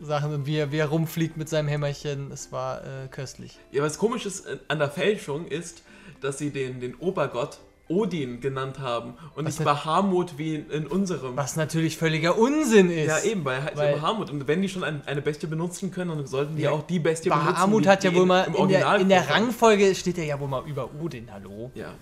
Sachen 0.00 0.32
und 0.34 0.46
wie 0.46 0.56
er, 0.56 0.72
wie 0.72 0.78
er 0.78 0.86
rumfliegt 0.88 1.36
mit 1.36 1.48
seinem 1.48 1.68
Hämmerchen. 1.68 2.30
Es 2.32 2.50
war 2.52 2.82
äh, 2.82 3.08
köstlich. 3.10 3.58
Ja, 3.72 3.82
was 3.82 3.98
komisch 3.98 4.26
ist 4.26 4.46
äh, 4.46 4.58
an 4.68 4.78
der 4.78 4.90
Fälschung 4.90 5.46
ist, 5.46 5.82
dass 6.20 6.38
sie 6.38 6.50
den, 6.50 6.80
den 6.80 6.94
Obergott 6.96 7.58
Odin 7.86 8.40
genannt 8.40 8.78
haben 8.78 9.14
und 9.36 9.44
Was 9.44 9.58
nicht 9.58 9.64
Bahamut 9.66 10.38
wie 10.38 10.54
in, 10.54 10.70
in 10.70 10.86
unserem. 10.86 11.36
Was 11.36 11.54
natürlich 11.56 11.98
völliger 11.98 12.38
Unsinn 12.38 12.90
ist. 12.90 13.08
Ja, 13.08 13.20
eben, 13.30 13.44
bei, 13.44 13.60
bei 13.60 13.76
Weil- 13.76 13.92
Bahamut. 14.00 14.30
Und 14.30 14.48
wenn 14.48 14.62
die 14.62 14.70
schon 14.70 14.82
ein, 14.84 15.02
eine 15.06 15.20
Bestie 15.20 15.46
benutzen 15.46 15.90
können, 15.90 16.16
dann 16.16 16.26
sollten 16.26 16.56
die 16.56 16.62
Ja. 16.62 16.70
auch 16.70 16.86
die 16.86 16.98
Bestie 16.98 17.28
benutzen. 17.28 17.52
Bahamut 17.52 17.86
hat 17.86 18.02
ja 18.02 18.14
wohl 18.14 18.22
in- 18.22 18.28
mal 18.28 18.44
im 18.44 18.54
in 18.54 18.68
der, 18.68 18.96
in 18.96 19.08
der. 19.10 19.28
Rangfolge 19.28 19.94
steht 19.94 20.16
er 20.16 20.24
ja 20.24 20.40
wohl 20.40 20.48
mal 20.48 20.66
über 20.66 20.88
Odin, 20.98 21.28
hallo. 21.30 21.70
Ja, 21.74 21.92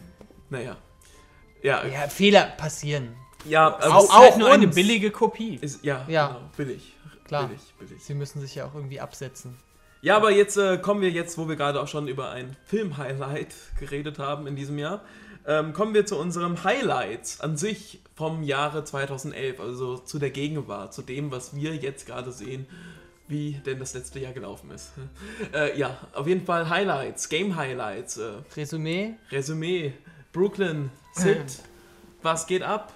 naja. 0.50 0.76
Ja, 1.62 1.84
ja, 1.84 1.92
Ja, 1.92 2.08
Fehler 2.08 2.44
passieren. 2.56 3.14
also 3.44 3.58
Auch- 3.90 4.04
es 4.04 4.10
auch 4.10 4.14
auch 4.32 4.36
nur 4.38 4.50
eine 4.52 4.66
uns. 4.66 4.74
billige 4.76 5.10
Kopie. 5.10 5.58
ist, 5.60 5.84
ja, 5.84 6.04
Ja. 6.08 6.28
Genau, 6.28 6.40
billig. 6.56 6.94
Klar. 7.32 7.48
Billig, 7.48 7.74
billig. 7.78 8.04
Sie 8.04 8.12
müssen 8.12 8.42
sich 8.42 8.54
ja 8.54 8.66
auch 8.66 8.74
irgendwie 8.74 9.00
absetzen. 9.00 9.56
Ja, 10.02 10.16
aber 10.16 10.30
jetzt 10.30 10.58
äh, 10.58 10.76
kommen 10.76 11.00
wir 11.00 11.10
jetzt, 11.10 11.38
wo 11.38 11.48
wir 11.48 11.56
gerade 11.56 11.80
auch 11.80 11.88
schon 11.88 12.06
über 12.06 12.30
ein 12.30 12.56
Film-Highlight 12.66 13.54
geredet 13.80 14.18
haben 14.18 14.46
in 14.46 14.54
diesem 14.54 14.78
Jahr, 14.78 15.02
ähm, 15.46 15.72
kommen 15.72 15.94
wir 15.94 16.04
zu 16.04 16.18
unserem 16.18 16.62
Highlights 16.62 17.40
an 17.40 17.56
sich 17.56 18.02
vom 18.14 18.42
Jahre 18.42 18.84
2011, 18.84 19.60
also 19.60 19.96
zu 19.96 20.18
der 20.18 20.30
Gegenwart, 20.30 20.92
zu 20.92 21.00
dem, 21.00 21.30
was 21.30 21.56
wir 21.56 21.74
jetzt 21.74 22.06
gerade 22.06 22.32
sehen, 22.32 22.66
wie 23.28 23.52
denn 23.64 23.78
das 23.78 23.94
letzte 23.94 24.20
Jahr 24.20 24.34
gelaufen 24.34 24.70
ist. 24.70 24.92
äh, 25.54 25.78
ja, 25.78 25.96
auf 26.12 26.26
jeden 26.26 26.44
Fall 26.44 26.68
Highlights, 26.68 27.30
Game-Highlights, 27.30 28.18
äh, 28.18 28.32
Resümee. 28.56 29.14
Resümee, 29.30 29.94
Brooklyn, 30.34 30.90
Sid, 31.14 31.62
was 32.22 32.46
geht 32.46 32.62
ab? 32.62 32.92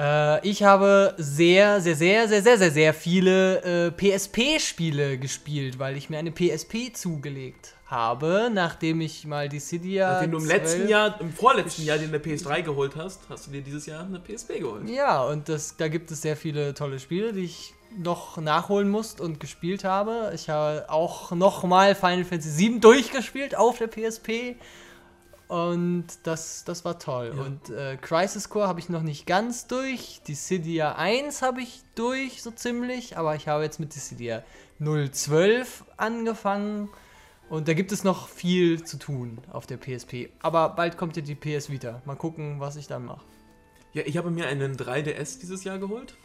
Äh, 0.00 0.48
ich 0.48 0.62
habe 0.62 1.14
sehr, 1.18 1.80
sehr, 1.80 1.94
sehr, 1.94 2.26
sehr, 2.28 2.42
sehr, 2.42 2.58
sehr, 2.58 2.70
sehr 2.70 2.94
viele 2.94 3.88
äh, 3.88 3.90
PSP-Spiele 3.90 5.18
gespielt, 5.18 5.78
weil 5.78 5.96
ich 5.96 6.08
mir 6.08 6.18
eine 6.18 6.32
PSP 6.32 6.92
zugelegt 6.94 7.74
habe, 7.84 8.50
nachdem 8.52 9.02
ich 9.02 9.26
mal 9.26 9.48
die 9.48 9.60
Cydia. 9.60 10.12
Nachdem 10.12 10.30
du 10.30 10.38
im 10.38 10.44
12 10.44 10.58
letzten 10.58 10.88
Jahr, 10.88 11.20
im 11.20 11.32
vorletzten 11.32 11.84
Jahr 11.84 11.98
dir 11.98 12.08
eine 12.08 12.18
PS3 12.18 12.62
geholt 12.62 12.96
hast, 12.96 13.20
hast 13.28 13.48
du 13.48 13.50
dir 13.50 13.60
dieses 13.60 13.84
Jahr 13.84 14.04
eine 14.04 14.20
PSP 14.20 14.60
geholt. 14.60 14.88
Ja, 14.88 15.22
und 15.24 15.48
das, 15.50 15.76
da 15.76 15.88
gibt 15.88 16.10
es 16.10 16.22
sehr 16.22 16.36
viele 16.36 16.72
tolle 16.72 16.98
Spiele, 16.98 17.34
die 17.34 17.44
ich 17.44 17.74
noch 17.98 18.38
nachholen 18.38 18.88
musst 18.88 19.20
und 19.20 19.40
gespielt 19.40 19.84
habe. 19.84 20.32
Ich 20.34 20.48
habe 20.48 20.88
auch 20.88 21.32
nochmal 21.32 21.94
Final 21.94 22.24
Fantasy 22.24 22.70
VII 22.70 22.80
durchgespielt 22.80 23.56
auf 23.56 23.78
der 23.78 23.88
PSP. 23.88 24.56
Und 25.50 26.06
das, 26.22 26.62
das 26.62 26.84
war 26.84 27.00
toll. 27.00 27.32
Ja. 27.34 27.42
Und 27.42 27.70
äh, 27.70 27.96
Crisis 27.96 28.50
Core 28.50 28.68
habe 28.68 28.78
ich 28.78 28.88
noch 28.88 29.02
nicht 29.02 29.26
ganz 29.26 29.66
durch. 29.66 30.20
Dissidia 30.28 30.94
1 30.94 31.42
habe 31.42 31.60
ich 31.60 31.82
durch, 31.96 32.40
so 32.40 32.52
ziemlich. 32.52 33.18
Aber 33.18 33.34
ich 33.34 33.48
habe 33.48 33.64
jetzt 33.64 33.80
mit 33.80 33.92
Dissidia 33.92 34.44
012 34.78 35.86
angefangen. 35.96 36.88
Und 37.48 37.66
da 37.66 37.74
gibt 37.74 37.90
es 37.90 38.04
noch 38.04 38.28
viel 38.28 38.84
zu 38.84 38.96
tun 38.96 39.38
auf 39.50 39.66
der 39.66 39.76
PSP. 39.78 40.28
Aber 40.40 40.68
bald 40.68 40.96
kommt 40.96 41.16
ja 41.16 41.22
die 41.22 41.34
PS 41.34 41.68
Vita. 41.68 42.00
Mal 42.04 42.14
gucken, 42.14 42.60
was 42.60 42.76
ich 42.76 42.86
dann 42.86 43.06
mache. 43.06 43.24
Ja, 43.92 44.04
ich 44.06 44.16
habe 44.18 44.30
mir 44.30 44.46
einen 44.46 44.76
3DS 44.76 45.40
dieses 45.40 45.64
Jahr 45.64 45.80
geholt. 45.80 46.16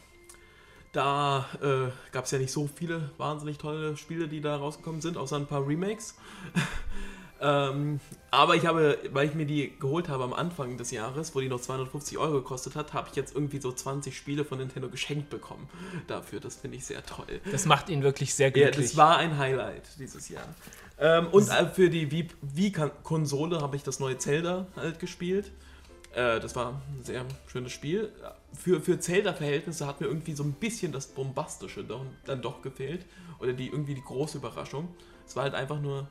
Da 0.91 1.47
äh, 1.63 1.91
gab 2.11 2.25
es 2.25 2.31
ja 2.31 2.37
nicht 2.37 2.51
so 2.51 2.69
viele 2.73 3.09
wahnsinnig 3.17 3.57
tolle 3.57 3.97
Spiele, 3.97 4.27
die 4.27 4.39
da 4.39 4.55
rausgekommen 4.55 5.01
sind, 5.01 5.17
außer 5.17 5.37
ein 5.37 5.47
paar 5.47 5.67
Remakes. 5.67 6.15
ähm, 7.41 7.99
aber 8.31 8.55
ich 8.55 8.65
habe, 8.65 8.97
weil 9.11 9.27
ich 9.27 9.35
mir 9.35 9.45
die 9.45 9.73
geholt 9.79 10.07
habe 10.09 10.23
am 10.23 10.33
Anfang 10.33 10.77
des 10.77 10.91
Jahres, 10.91 11.35
wo 11.35 11.41
die 11.41 11.49
noch 11.49 11.59
250 11.59 12.17
Euro 12.17 12.33
gekostet 12.35 12.75
hat, 12.75 12.93
habe 12.93 13.09
ich 13.09 13.15
jetzt 13.15 13.35
irgendwie 13.35 13.59
so 13.59 13.71
20 13.71 14.15
Spiele 14.15 14.45
von 14.45 14.57
Nintendo 14.57 14.87
geschenkt 14.89 15.29
bekommen 15.29 15.67
dafür. 16.07 16.39
Das 16.39 16.55
finde 16.55 16.77
ich 16.77 16.85
sehr 16.85 17.05
toll. 17.05 17.41
Das 17.51 17.65
macht 17.65 17.89
ihn 17.89 18.03
wirklich 18.03 18.33
sehr 18.33 18.47
Ja, 18.47 18.65
glücklich. 18.69 18.87
das 18.87 18.97
war 18.97 19.17
ein 19.17 19.37
Highlight 19.37 19.83
dieses 19.99 20.29
Jahr. 20.29 20.47
Ähm, 20.97 21.27
und 21.27 21.49
äh, 21.49 21.67
für 21.67 21.89
die 21.89 22.07
Wii- 22.09 22.29
Wii-Konsole 22.41 23.59
habe 23.61 23.75
ich 23.75 23.83
das 23.83 23.99
neue 23.99 24.17
Zelda 24.17 24.67
halt 24.77 24.99
gespielt. 24.99 25.51
Äh, 26.13 26.39
das 26.39 26.55
war 26.55 26.69
ein 26.97 27.03
sehr 27.03 27.25
schönes 27.47 27.73
Spiel. 27.73 28.11
Für, 28.53 28.79
für 28.79 28.97
Zelda-Verhältnisse 28.99 29.85
hat 29.87 29.99
mir 29.99 30.07
irgendwie 30.07 30.33
so 30.33 30.43
ein 30.43 30.53
bisschen 30.53 30.93
das 30.93 31.07
Bombastische 31.07 31.83
dann 32.25 32.41
doch 32.41 32.61
gefehlt. 32.61 33.05
Oder 33.39 33.51
die 33.51 33.67
irgendwie 33.67 33.93
die 33.95 34.03
große 34.03 34.37
Überraschung. 34.37 34.87
Es 35.27 35.35
war 35.35 35.43
halt 35.43 35.55
einfach 35.55 35.81
nur 35.81 36.07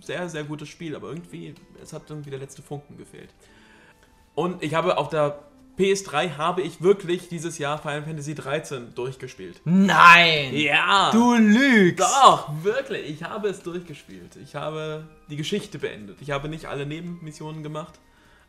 sehr, 0.00 0.28
sehr 0.28 0.44
gutes 0.44 0.68
Spiel, 0.68 0.96
aber 0.96 1.08
irgendwie, 1.08 1.54
es 1.82 1.92
hat 1.92 2.02
irgendwie 2.08 2.30
der 2.30 2.38
letzte 2.38 2.62
Funken 2.62 2.96
gefehlt. 2.96 3.30
Und 4.34 4.62
ich 4.62 4.74
habe 4.74 4.98
auf 4.98 5.08
der 5.08 5.38
PS3 5.78 6.36
habe 6.36 6.60
ich 6.60 6.82
wirklich 6.82 7.28
dieses 7.28 7.56
Jahr 7.58 7.78
Final 7.78 8.02
Fantasy 8.02 8.34
13 8.34 8.94
durchgespielt. 8.94 9.60
Nein! 9.64 10.54
Ja! 10.54 11.10
Du 11.12 11.34
lügst! 11.34 12.00
Doch, 12.00 12.50
wirklich. 12.62 13.08
Ich 13.08 13.22
habe 13.22 13.48
es 13.48 13.62
durchgespielt. 13.62 14.36
Ich 14.36 14.54
habe 14.54 15.06
die 15.30 15.36
Geschichte 15.36 15.78
beendet. 15.78 16.18
Ich 16.20 16.30
habe 16.30 16.48
nicht 16.48 16.66
alle 16.66 16.84
Nebenmissionen 16.84 17.62
gemacht, 17.62 17.98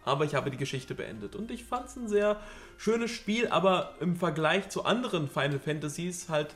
aber 0.03 0.25
ich 0.25 0.35
habe 0.35 0.51
die 0.51 0.57
Geschichte 0.57 0.95
beendet. 0.95 1.35
Und 1.35 1.49
ich 1.49 1.63
fand 1.63 1.87
es 1.87 1.95
ein 1.95 2.09
sehr 2.09 2.41
schönes 2.77 3.11
Spiel, 3.11 3.47
aber 3.47 3.95
im 4.01 4.17
Vergleich 4.17 4.67
zu 4.69 4.83
anderen 4.83 5.29
Final 5.29 5.59
Fantasies 5.59 6.27
halt. 6.27 6.55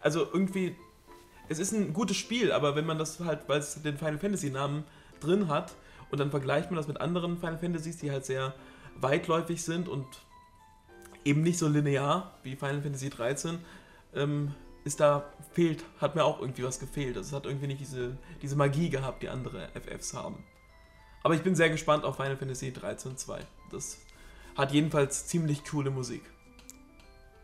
Also 0.00 0.28
irgendwie. 0.32 0.76
Es 1.48 1.58
ist 1.58 1.72
ein 1.72 1.92
gutes 1.92 2.16
Spiel, 2.16 2.52
aber 2.52 2.76
wenn 2.76 2.86
man 2.86 2.98
das 2.98 3.20
halt, 3.20 3.48
weil 3.48 3.60
es 3.60 3.80
den 3.82 3.98
Final 3.98 4.18
Fantasy 4.18 4.50
Namen 4.50 4.84
drin 5.20 5.48
hat, 5.48 5.74
und 6.10 6.18
dann 6.18 6.30
vergleicht 6.30 6.70
man 6.70 6.76
das 6.76 6.88
mit 6.88 7.00
anderen 7.00 7.38
Final 7.38 7.58
Fantasies, 7.58 7.98
die 7.98 8.10
halt 8.10 8.24
sehr 8.24 8.54
weitläufig 8.96 9.62
sind 9.62 9.88
und 9.88 10.06
eben 11.24 11.42
nicht 11.42 11.58
so 11.58 11.68
linear 11.68 12.34
wie 12.42 12.56
Final 12.56 12.82
Fantasy 12.82 13.10
13, 13.10 13.58
ähm, 14.14 14.54
ist 14.84 15.00
da 15.00 15.24
fehlt, 15.52 15.84
hat 16.00 16.14
mir 16.14 16.24
auch 16.24 16.40
irgendwie 16.40 16.62
was 16.62 16.78
gefehlt. 16.78 17.16
Also 17.16 17.28
es 17.28 17.34
hat 17.34 17.46
irgendwie 17.46 17.66
nicht 17.66 17.80
diese, 17.80 18.16
diese 18.40 18.54
Magie 18.54 18.88
gehabt, 18.88 19.22
die 19.22 19.28
andere 19.28 19.68
FFs 19.74 20.14
haben. 20.14 20.44
Aber 21.24 21.34
ich 21.34 21.42
bin 21.42 21.56
sehr 21.56 21.70
gespannt 21.70 22.04
auf 22.04 22.16
Final 22.16 22.36
Fantasy 22.36 22.72
13 22.72 23.16
2. 23.16 23.40
Das 23.72 23.98
hat 24.56 24.70
jedenfalls 24.72 25.26
ziemlich 25.26 25.64
coole 25.64 25.90
Musik. 25.90 26.22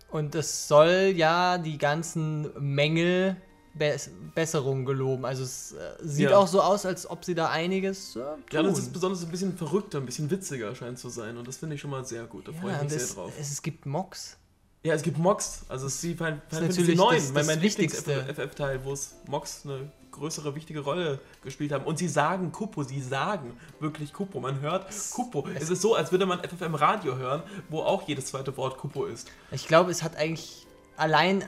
Und 0.08 0.34
es 0.36 0.68
soll 0.68 1.14
ja 1.16 1.58
die 1.58 1.78
ganzen 1.78 2.48
Mängel 2.60 3.36
Be 3.74 3.96
Besserung 4.34 4.84
geloben. 4.84 5.24
Also 5.24 5.44
es 5.44 5.72
äh, 5.72 5.76
sieht 6.02 6.30
Ja. 6.30 6.36
auch 6.38 6.46
so 6.46 6.60
aus, 6.60 6.84
als 6.86 7.08
ob 7.08 7.24
sie 7.24 7.34
da 7.34 7.48
einiges 7.48 8.16
äh, 8.16 8.20
tun. 8.20 8.26
Ja, 8.52 8.62
das 8.62 8.78
ist 8.78 8.92
besonders 8.92 9.22
ein 9.22 9.30
bisschen 9.30 9.56
verrückter, 9.56 9.98
ein 9.98 10.06
bisschen 10.06 10.30
witziger 10.30 10.74
scheint 10.74 10.98
zu 10.98 11.08
sein. 11.08 11.36
Und 11.36 11.48
das 11.48 11.56
finde 11.56 11.74
ich 11.76 11.80
schon 11.80 11.90
mal 11.90 12.04
sehr 12.04 12.24
gut. 12.24 12.48
Da 12.48 12.52
freue 12.52 12.70
ja, 12.72 12.76
ich 12.78 12.82
mich 12.84 12.92
sehr 12.92 13.02
es, 13.02 13.14
drauf. 13.14 13.32
es, 13.40 13.50
es 13.52 13.62
gibt 13.62 13.86
Mocks. 13.86 14.36
Ja, 14.84 14.94
es 14.94 15.02
gibt 15.02 15.16
Mox. 15.18 15.62
Also 15.68 15.86
es 15.86 15.94
ist 15.96 16.02
wie 16.02 16.14
Final 16.14 16.42
Fantasy 16.50 16.80
natürlich 16.80 16.98
9, 16.98 17.14
das- 17.16 17.32
das 17.32 17.46
mein. 17.46 17.60
Lieblings-FF-Teil, 17.60 18.84
wo 18.84 18.92
es 18.92 19.14
Mox 19.28 19.62
eine 19.64 19.90
größere, 20.10 20.54
wichtige 20.54 20.80
Rolle 20.80 21.20
gespielt 21.42 21.72
haben. 21.72 21.84
Und 21.86 21.98
sie 21.98 22.08
sagen 22.08 22.52
Kupo, 22.52 22.82
sie 22.82 23.00
sagen 23.00 23.56
wirklich 23.80 24.12
Kupo. 24.12 24.40
Man 24.40 24.60
hört 24.60 24.86
Kupo. 25.12 25.46
Es 25.54 25.70
ist 25.70 25.80
so, 25.80 25.94
als 25.94 26.10
würde 26.12 26.26
man 26.26 26.40
FF 26.40 26.60
im 26.62 26.74
Radio 26.74 27.16
hören, 27.16 27.42
wo 27.70 27.80
auch 27.80 28.06
jedes 28.06 28.26
zweite 28.26 28.54
Wort 28.58 28.76
Kupo 28.76 29.06
ist. 29.06 29.28
Ich 29.52 29.66
glaube, 29.66 29.90
es 29.90 30.02
hat 30.02 30.16
eigentlich 30.16 30.66
allein 30.96 31.44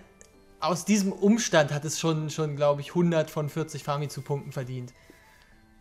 aus 0.66 0.85
diesem 0.85 1.12
Umstand 1.12 1.73
hat 1.73 1.85
es 1.85 1.99
schon, 2.00 2.30
schon 2.30 2.56
glaube 2.56 2.80
ich, 2.80 2.88
100 2.90 3.30
von 3.30 3.49
40 3.49 3.83
Famitsu-Punkten 3.85 4.52
verdient, 4.52 4.92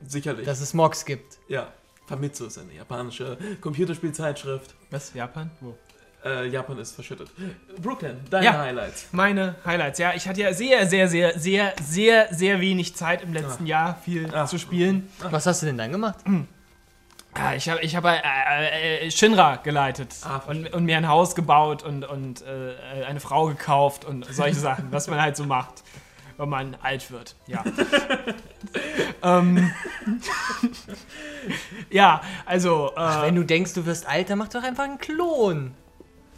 Sicherlich. 0.06 0.46
dass 0.46 0.60
es 0.62 0.74
Mocks 0.74 1.06
gibt. 1.06 1.40
ja. 1.48 1.72
Famitsu 2.06 2.48
ist 2.48 2.58
eine 2.58 2.74
japanische 2.74 3.38
Computerspielzeitschrift. 3.62 4.76
Was? 4.92 5.14
Japan? 5.14 5.50
Wo? 5.62 5.78
Äh, 6.26 6.50
Japan 6.50 6.78
ist 6.80 6.92
verschüttet. 6.96 7.30
Brooklyn, 7.82 8.18
deine 8.30 8.46
Ja. 8.46 8.58
Highlights. 8.60 9.08
Meine 9.14 9.56
Highlights. 9.66 10.00
Ja, 10.00 10.14
ich 10.14 10.28
hatte 10.28 10.42
ja 10.42 10.54
sehr, 10.54 10.86
sehr, 10.86 11.08
sehr, 11.08 11.40
sehr, 11.40 11.74
sehr, 11.82 12.28
sehr 12.34 12.60
wenig 12.60 12.94
Zeit 12.96 13.22
im 13.24 13.32
letzten 13.32 13.66
Jahr 13.66 13.98
viel 14.04 14.34
Ah. 14.36 14.46
zu 14.46 14.58
spielen. 14.60 15.10
Was 15.32 15.46
hast 15.46 15.62
du 15.62 15.66
denn 15.66 15.78
dann 15.78 15.94
gemacht? 15.94 16.18
Ja, 17.38 17.54
ich 17.54 17.68
habe 17.70 17.82
ich 17.82 17.96
hab, 17.96 18.06
äh, 18.06 19.06
äh, 19.08 19.12
Shinra 19.12 19.56
geleitet 19.58 20.16
Ah, 20.24 20.42
und, 20.48 20.72
und 20.74 20.86
mir 20.86 20.98
ein 20.98 21.08
Haus 21.08 21.36
gebaut 21.36 21.84
und, 21.84 22.06
und 22.06 22.44
äh, 22.44 23.04
eine 23.06 23.20
Frau 23.20 23.48
gekauft 23.48 24.06
und 24.06 24.26
solche 24.32 24.60
Sachen, 24.60 24.92
was 24.92 25.08
man 25.08 25.20
halt 25.22 25.36
so 25.36 25.44
macht, 25.46 25.84
wenn 26.38 26.50
man 26.50 26.78
alt 26.82 27.10
wird. 27.12 27.36
Ja. 27.48 27.64
ähm, 29.24 29.74
ja, 31.90 32.22
also. 32.46 32.92
Äh, 32.96 33.24
Wenn 33.24 33.36
du 33.36 33.44
denkst, 33.44 33.74
du 33.74 33.86
wirst 33.86 34.08
alt, 34.08 34.30
dann 34.30 34.38
mach 34.38 34.50
doch 34.50 34.64
einfach 34.64 34.84
einen 34.84 35.00
Klon. 35.00 35.74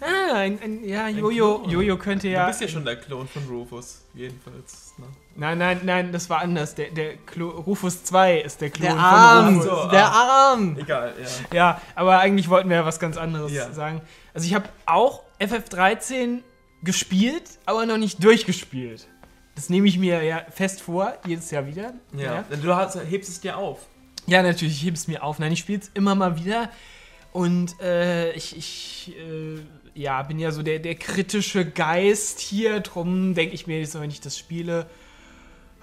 Ah, 0.06 0.34
ein, 0.36 0.60
ein, 0.62 0.84
ja, 0.84 1.08
Jojo, 1.08 1.60
Klon. 1.60 1.70
Jojo 1.72 1.98
könnte 1.98 2.28
Du 2.28 2.34
ja. 2.34 2.48
bist 2.48 2.62
ja 2.62 2.68
schon 2.68 2.86
der 2.86 2.96
Klon 2.98 3.28
von 3.28 3.44
Rufus. 3.48 4.04
Jedenfalls. 4.14 4.94
Ne? 4.98 5.06
Nein, 5.36 5.58
nein, 5.58 5.82
nein, 5.84 6.12
das 6.12 6.30
war 6.30 6.42
anders. 6.42 6.76
Der, 6.76 6.90
der 6.92 7.18
Klo, 7.18 7.50
Rufus 7.50 8.04
2 8.04 8.40
ist 8.40 8.62
der 8.62 8.70
Klon 8.70 8.84
Der 8.84 8.92
von 8.92 9.00
Arm! 9.00 9.56
Rufus. 9.60 9.66
So, 9.66 9.90
der 9.90 10.06
ah. 10.06 10.52
Arm! 10.52 10.78
Egal, 10.80 11.14
ja. 11.52 11.56
Ja, 11.56 11.82
aber 11.96 12.20
eigentlich 12.20 12.50
wollten 12.50 12.70
wir 12.70 12.78
ja 12.78 12.86
was 12.86 13.00
ganz 13.00 13.18
anderes 13.18 13.52
Ja. 13.52 13.72
sagen. 13.74 14.02
Also 14.34 14.48
ich 14.48 14.54
habe 14.54 14.70
auch 14.86 15.24
FF13 15.40 16.40
gespielt, 16.84 17.44
aber 17.66 17.86
noch 17.86 17.98
nicht 17.98 18.24
durchgespielt. 18.24 19.08
Das 19.56 19.70
nehme 19.70 19.88
ich 19.88 19.98
mir 19.98 20.24
ja 20.24 20.42
fest 20.50 20.82
vor, 20.82 21.14
jedes 21.26 21.50
Jahr 21.52 21.66
wieder. 21.66 21.94
Ja. 22.14 22.44
Du 22.62 22.76
hast, 22.76 22.98
hebst 23.10 23.30
es 23.30 23.40
dir 23.40 23.58
auf. 23.58 23.80
Ja, 24.28 24.42
natürlich, 24.42 24.76
ich 24.76 24.84
hebe 24.84 24.96
es 24.96 25.08
mir 25.08 25.24
auf. 25.24 25.40
Nein, 25.40 25.52
ich 25.52 25.60
spiele 25.60 25.80
es 25.80 25.92
immer 25.94 26.16
mal 26.16 26.38
wieder. 26.38 26.70
Und 27.36 27.82
äh, 27.82 28.32
ich, 28.32 28.56
ich 28.56 29.14
äh, 29.18 29.60
ja, 29.94 30.24
bin 30.24 30.40
ja 30.40 30.52
so 30.52 30.64
der, 30.64 30.80
der 30.80 30.96
kritische 30.96 31.70
Geist 31.70 32.40
hier. 32.40 32.80
Drum 32.80 33.34
denke 33.34 33.54
ich 33.54 33.68
mir 33.68 33.78
jetzt, 33.78 34.00
wenn 34.00 34.10
ich 34.10 34.22
das 34.22 34.38
spiele, 34.38 34.90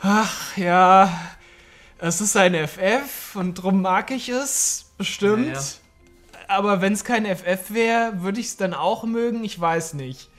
ach 0.01 0.57
ja, 0.57 1.13
es 1.99 2.23
ist 2.23 2.39
ein 2.39 2.55
FF 2.55 3.37
und 3.37 3.57
drum 3.57 3.83
mag 3.83 4.11
ich 4.13 4.31
es 4.31 4.95
bestimmt. 4.97 5.49
Ja, 5.49 5.53
ja. 5.53 5.61
Aber 6.49 6.81
wenn 6.81 6.95
es 6.95 7.05
kein 7.05 7.27
FF 7.27 7.75
wäre, 7.75 8.23
würde 8.23 8.41
ich 8.41 8.47
es 8.47 8.57
dann 8.57 8.73
auch 8.73 9.05
mögen. 9.05 9.45
Ich 9.45 9.61
weiß 9.61 9.93
nicht. 9.93 10.31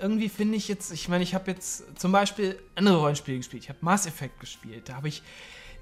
Irgendwie 0.00 0.28
finde 0.28 0.56
ich 0.56 0.68
jetzt, 0.68 0.92
ich 0.92 1.08
meine, 1.08 1.24
ich 1.24 1.34
habe 1.34 1.50
jetzt 1.50 1.98
zum 1.98 2.12
Beispiel 2.12 2.62
andere 2.76 2.98
Rollenspiele 2.98 3.38
gespielt. 3.38 3.64
Ich 3.64 3.70
habe 3.70 3.80
Mass 3.82 4.06
Effect 4.06 4.38
gespielt. 4.38 4.88
Da 4.88 4.94
habe 4.94 5.08
ich 5.08 5.24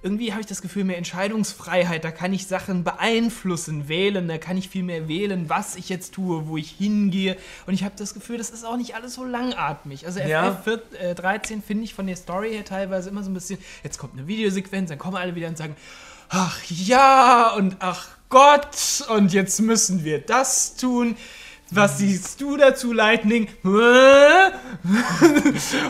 irgendwie 0.02 0.32
habe 0.32 0.40
ich 0.40 0.47
das 0.47 0.62
Gefühl, 0.62 0.85
mehr 0.85 0.99
Entscheidungsfreiheit, 0.99 2.04
da 2.04 2.11
kann 2.11 2.32
ich 2.32 2.47
Sachen 2.47 2.82
beeinflussen, 2.82 3.88
wählen, 3.88 4.26
da 4.26 4.38
kann 4.38 4.56
ich 4.56 4.68
viel 4.68 4.82
mehr 4.82 5.06
wählen, 5.09 5.49
was 5.49 5.76
ich 5.76 5.88
jetzt 5.88 6.14
tue, 6.14 6.49
wo 6.49 6.56
ich 6.56 6.71
hingehe. 6.71 7.37
Und 7.66 7.75
ich 7.75 7.85
habe 7.85 7.94
das 7.97 8.12
Gefühl, 8.12 8.38
das 8.38 8.50
ist 8.50 8.64
auch 8.64 8.76
nicht 8.76 8.94
alles 8.94 9.14
so 9.14 9.25
langatmig. 9.25 10.04
Also 10.06 10.21
Ja. 10.21 10.52
FF 10.52 10.64
14, 10.64 10.99
äh, 10.99 11.14
13 11.14 11.62
finde 11.62 11.85
ich 11.85 11.94
von 11.94 12.06
der 12.06 12.16
Story 12.16 12.50
her 12.52 12.64
teilweise 12.64 13.11
immer 13.11 13.23
so 13.23 13.30
ein 13.30 13.35
bisschen, 13.35 13.59
jetzt 13.85 13.99
kommt 13.99 14.14
eine 14.14 14.26
Videosequenz, 14.26 14.88
dann 14.88 14.99
kommen 14.99 15.16
alle 15.16 15.35
wieder 15.35 15.49
und 15.49 15.56
sagen, 15.56 15.76
ach 16.28 16.59
ja 16.68 17.54
und 17.54 17.76
ach 17.78 18.09
Gott 18.28 19.04
und 19.11 19.32
jetzt 19.32 19.61
müssen 19.61 20.04
wir 20.04 20.18
das 20.18 20.76
tun. 20.76 21.16
Was 21.75 21.99
siehst 21.99 22.38
du 22.41 22.57
dazu, 22.57 22.93
Lightning? 22.93 23.49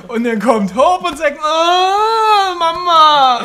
Und 0.09 0.25
dann 0.25 0.39
kommt 0.41 0.75
Hope 0.75 1.09
und 1.09 1.19
sagt, 1.19 1.39
oh, 1.43 2.59
Mama. 2.59 3.45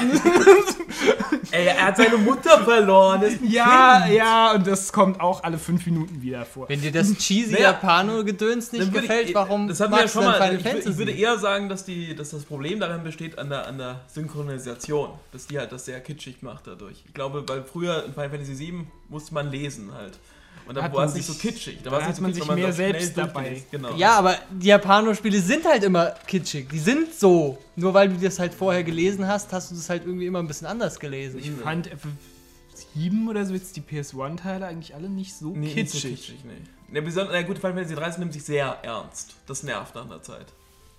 Ey, 1.52 1.66
er 1.68 1.88
hat 1.88 1.98
seine 1.98 2.18
Mutter 2.18 2.64
verloren. 2.64 3.22
Das 3.22 3.34
ist 3.34 3.42
ein 3.42 3.50
Ja, 3.50 4.02
Kind. 4.06 4.16
ja, 4.16 4.52
und 4.54 4.68
das 4.68 4.92
kommt 4.92 5.20
auch 5.22 5.44
alle 5.44 5.58
fünf 5.58 5.86
Minuten 5.86 6.22
wieder 6.22 6.46
vor. 6.46 6.68
Wenn 6.70 6.82
dir 6.82 6.92
das 6.92 7.14
cheesy 7.16 7.54
Naja, 7.54 7.72
Japano-Gedöns 7.72 8.72
nicht 8.74 8.94
gefällt, 8.94 9.30
ich, 9.30 9.36
warum 9.36 9.68
das 9.68 9.80
hatten 9.80 9.92
wir 9.94 9.98
ja 9.98 10.04
magst 10.04 10.14
schon 10.14 10.24
du 10.26 10.30
dann 10.32 10.40
mal. 10.40 10.46
Final 10.48 10.60
Ich, 10.60 10.68
Fantasy? 10.68 10.90
ich 10.90 10.98
würde 10.98 11.12
eher 11.14 11.38
sagen, 11.40 11.70
dass, 11.70 11.86
die, 11.86 12.14
dass 12.16 12.30
das 12.32 12.44
Problem 12.44 12.80
darin 12.80 13.04
besteht 13.04 13.40
an 13.40 13.50
der, 13.50 13.66
an 13.68 13.78
der 13.78 14.02
Synchronisation. 14.14 15.10
Dass 15.32 15.48
die 15.48 15.58
halt 15.58 15.72
das 15.72 15.86
sehr 15.86 16.00
kitschig 16.02 16.42
macht 16.42 16.68
dadurch. 16.68 17.04
Ich 17.08 17.14
glaube, 17.14 17.44
weil 17.48 17.64
früher 17.64 18.04
in 18.06 18.14
Final 18.14 18.30
Fantasy 18.30 18.60
VII 18.60 18.86
musste 19.10 19.34
man 19.34 19.50
lesen 19.50 19.92
halt. 19.98 20.20
Und 20.68 20.76
da 20.76 20.92
war 20.94 21.06
es 21.06 21.14
nicht 21.14 21.26
so 21.26 21.34
kitschig. 21.34 21.80
da 21.84 21.92
war 21.92 22.00
es 22.00 22.06
hat 22.06 22.10
nicht 22.10 22.18
so 22.18 22.22
man 22.22 22.32
kitschig, 22.32 22.46
sich 22.46 22.56
mehr 22.58 22.74
selbst 22.74 23.18
dabei. 23.18 23.64
Genau. 23.72 23.96
Ja, 23.96 24.16
aber 24.18 24.36
die 24.52 24.68
Japano-Spiele 24.68 25.40
sind 25.42 25.66
halt 25.66 25.84
immer 25.84 26.12
kitschig. 26.28 26.68
Die 26.70 26.80
sind 26.80 27.14
so. 27.14 27.58
Nur 27.76 27.94
weil 27.94 28.10
du 28.10 28.18
das 28.18 28.40
halt 28.40 28.54
vorher 28.54 28.84
gelesen 28.84 29.28
hast, 29.28 29.54
hast 29.54 29.72
du 29.72 29.76
das 29.76 29.90
halt 29.90 30.06
irgendwie 30.06 30.26
immer 30.26 30.40
ein 30.40 30.48
bisschen 30.48 30.68
anders 30.68 31.00
gelesen. 31.00 31.40
Ich 31.40 31.52
fand 31.52 31.90
FF7 31.90 33.30
oder 33.30 33.46
so 33.46 33.54
jetzt 33.54 33.76
die 33.76 33.82
PS1-Teile 33.82 34.66
eigentlich 34.66 34.94
alle 34.96 35.10
nicht 35.10 35.34
so 35.36 35.52
Nee, 35.56 35.74
kitschig. 35.74 36.04
nicht 36.04 36.26
so 36.26 36.32
kitschig, 36.34 36.46
nee. 36.46 36.96
Ja, 36.96 37.02
besonders, 37.02 37.34
na 37.34 37.42
gut, 37.42 37.58
Final 37.58 37.74
Fantasy 37.74 37.96
13 37.96 38.20
nimmt 38.20 38.34
sich 38.34 38.44
sehr 38.44 38.78
ernst. 38.84 39.36
Das 39.46 39.64
nervt 39.64 39.94
nach 39.96 40.06
einer 40.06 40.22
Zeit. 40.22 40.48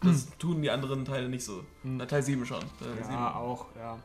Das 0.03 0.27
tun 0.39 0.63
die 0.63 0.71
anderen 0.71 1.05
Teile 1.05 1.29
nicht 1.29 1.45
so. 1.45 1.65
Na, 1.83 2.07
Teil 2.07 2.23
7 2.23 2.47
schon. 2.47 2.61
Teil 2.61 2.69
Ja, 3.01 3.05
7. 3.07 3.17
auch, 3.19 3.67
ja. 3.77 3.99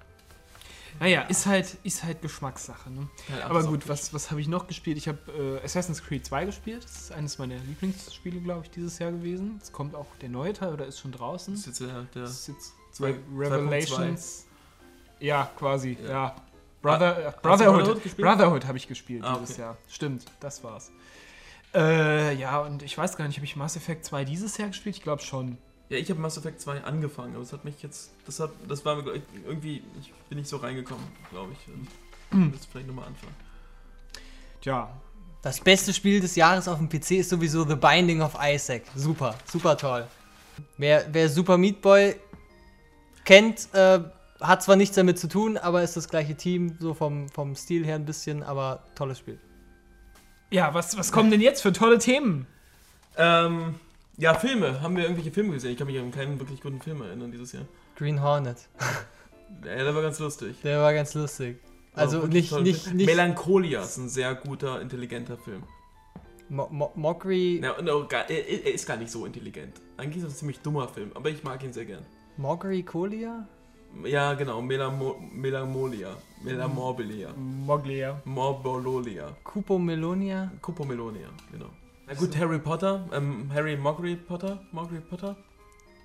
Naja, 0.99 1.21
ist 1.23 1.45
halt, 1.45 1.77
ist 1.83 2.03
halt 2.03 2.21
Geschmackssache. 2.21 2.89
Ne? 2.89 3.07
Teil 3.27 3.41
8 3.43 3.49
Aber 3.49 3.63
gut, 3.63 3.87
was, 3.89 4.13
was 4.13 4.31
habe 4.31 4.39
ich 4.41 4.47
noch 4.47 4.67
gespielt? 4.67 4.97
Ich 4.97 5.07
habe 5.07 5.59
äh, 5.61 5.65
Assassin's 5.65 6.03
Creed 6.03 6.25
2 6.25 6.45
gespielt. 6.45 6.83
Das 6.83 6.91
ist 6.95 7.11
eines 7.11 7.37
meiner 7.39 7.55
Lieblingsspiele, 7.57 8.39
glaube 8.39 8.61
ich, 8.65 8.71
dieses 8.71 8.99
Jahr 8.99 9.11
gewesen. 9.11 9.59
Es 9.61 9.71
kommt 9.71 9.95
auch 9.95 10.07
der 10.21 10.29
neue 10.29 10.53
Teil 10.53 10.71
oder 10.73 10.85
ist 10.85 10.99
schon 10.99 11.11
draußen. 11.11 11.53
Das 11.55 11.61
ist 11.61 11.67
jetzt 11.67 11.81
der, 11.81 12.03
der 12.13 12.21
Das 12.23 12.31
ist 12.31 12.47
jetzt 12.47 12.73
Zwei- 12.91 13.15
Revelations. 13.35 14.45
Ja, 15.19 15.49
quasi, 15.57 15.97
ja. 16.03 16.09
Ja. 16.09 16.35
Brother, 16.81 17.17
äh, 17.17 17.25
hast 17.27 17.35
du 17.37 17.41
Brotherhood, 17.41 18.17
Brotherhood 18.17 18.65
habe 18.67 18.77
ich 18.77 18.87
gespielt 18.87 19.23
Ah, 19.23 19.37
dieses 19.39 19.51
okay. 19.55 19.61
Jahr. 19.61 19.77
Stimmt, 19.87 20.25
das 20.41 20.63
war's. 20.63 20.91
Äh, 21.73 22.35
ja, 22.35 22.59
und 22.59 22.83
ich 22.83 22.97
weiß 22.97 23.15
gar 23.17 23.25
nicht, 23.27 23.37
habe 23.37 23.45
ich 23.45 23.55
Mass 23.55 23.75
Effect 23.75 24.05
2 24.05 24.25
dieses 24.25 24.57
Jahr 24.57 24.67
gespielt? 24.67 24.95
Ich 24.97 25.01
glaube 25.01 25.21
schon. 25.21 25.57
Ja, 25.93 25.99
ich 25.99 26.09
habe 26.09 26.19
Mass 26.19 26.37
Effect 26.37 26.59
2 26.59 26.83
angefangen, 26.83 27.33
aber 27.35 27.43
es 27.43 27.53
hat 27.53 27.63
mich 27.65 27.81
jetzt. 27.83 28.11
Das, 28.25 28.39
hat, 28.39 28.49
das 28.67 28.83
war 28.83 28.95
mir 28.95 29.13
ich, 29.13 29.21
irgendwie. 29.45 29.83
Ich 30.01 30.11
bin 30.29 30.39
nicht 30.39 30.49
so 30.49 30.57
reingekommen, 30.57 31.05
glaube 31.29 31.53
ich. 31.53 31.73
Und 31.73 31.87
Hm. 32.31 32.49
müsste 32.49 32.67
vielleicht 32.71 32.87
nochmal 32.87 33.05
anfangen. 33.07 33.35
Tja, 34.61 34.89
Das 35.43 35.59
beste 35.59 35.93
Spiel 35.93 36.19
des 36.19 36.35
Jahres 36.35 36.67
auf 36.67 36.79
dem 36.79 36.89
PC 36.89 37.11
ist 37.19 37.29
sowieso 37.29 37.63
The 37.67 37.75
Binding 37.75 38.21
of 38.21 38.35
Isaac. 38.41 38.83
Super, 38.95 39.35
super 39.45 39.77
toll. 39.77 40.07
Wer, 40.77 41.05
wer 41.11 41.29
Super 41.29 41.57
Meat 41.57 41.81
Boy 41.81 42.15
kennt, 43.25 43.67
äh, 43.73 43.99
hat 44.41 44.63
zwar 44.63 44.75
nichts 44.77 44.95
damit 44.95 45.19
zu 45.19 45.27
tun, 45.27 45.57
aber 45.57 45.83
ist 45.83 45.95
das 45.95 46.07
gleiche 46.09 46.35
Team, 46.35 46.75
so 46.79 46.93
vom, 46.93 47.29
vom 47.29 47.55
Stil 47.55 47.85
her 47.85 47.95
ein 47.95 48.05
bisschen, 48.05 48.41
aber 48.41 48.83
tolles 48.95 49.19
Spiel. 49.19 49.39
ja, 50.49 50.73
was, 50.73 50.97
was 50.97 51.11
kommen 51.11 51.29
denn 51.31 51.41
jetzt 51.41 51.61
für 51.61 51.71
tolle 51.73 51.97
Themen? 51.99 52.47
Ähm, 53.17 53.75
ja, 54.17 54.33
Filme. 54.35 54.81
Haben 54.81 54.95
wir 54.95 55.03
irgendwelche 55.03 55.31
Filme 55.31 55.53
gesehen? 55.53 55.71
Ich 55.71 55.77
kann 55.77 55.87
mich 55.87 55.99
an 55.99 56.11
keinen 56.11 56.39
wirklich 56.39 56.61
guten 56.61 56.81
Film 56.81 57.01
erinnern 57.01 57.31
dieses 57.31 57.51
Jahr. 57.51 57.65
Green 57.95 58.21
Hornet. 58.21 58.57
Ja, 59.63 59.75
der 59.75 59.95
war 59.95 60.01
ganz 60.01 60.19
lustig. 60.19 60.55
Der 60.63 60.81
war 60.81 60.93
ganz 60.93 61.13
lustig. 61.13 61.57
Also 61.93 62.23
wirklich 62.23 62.51
nicht, 62.51 62.63
nicht, 62.63 62.93
nicht 62.93 63.05
Melancholia 63.05 63.83
ist 63.83 63.97
ein 63.97 64.09
sehr 64.09 64.33
guter, 64.33 64.81
intelligenter 64.81 65.37
Film. 65.37 65.63
Mo 66.49 66.67
Mo 66.71 66.91
Mockery, 66.95 67.61
Ja, 67.63 67.75
auch 67.77 68.07
gar, 68.07 68.29
er, 68.29 68.47
er 68.47 68.73
ist 68.73 68.85
gar 68.87 68.97
nicht 68.97 69.11
so 69.11 69.25
intelligent. 69.25 69.79
Eigentlich 69.97 70.17
ist 70.17 70.29
es 70.29 70.33
ein 70.33 70.37
ziemlich 70.37 70.59
dummer 70.59 70.87
Film, 70.87 71.11
aber 71.13 71.29
ich 71.29 71.43
mag 71.43 71.63
ihn 71.63 71.71
sehr 71.71 71.85
gern. 71.85 72.05
Mockery 72.37 72.83
Colia? 72.83 73.47
Ja, 74.05 74.33
genau, 74.33 74.61
Melamo 74.61 75.15
Melancholia. 75.31 76.15
Melamorbilia. 76.43 77.31
Moglia. 77.37 78.21
Morbololia. 78.25 79.35
Cupo 79.43 79.77
Melonia? 79.77 80.51
Cupomelonia, 80.61 81.29
genau. 81.51 81.69
Na 82.07 82.13
gut, 82.15 82.35
Harry 82.37 82.59
Potter, 82.59 83.07
ähm, 83.13 83.49
Harry 83.53 83.77
Moggery 83.77 84.15
Potter, 84.15 84.59
Moggery 84.71 84.99
Potter, 85.01 85.35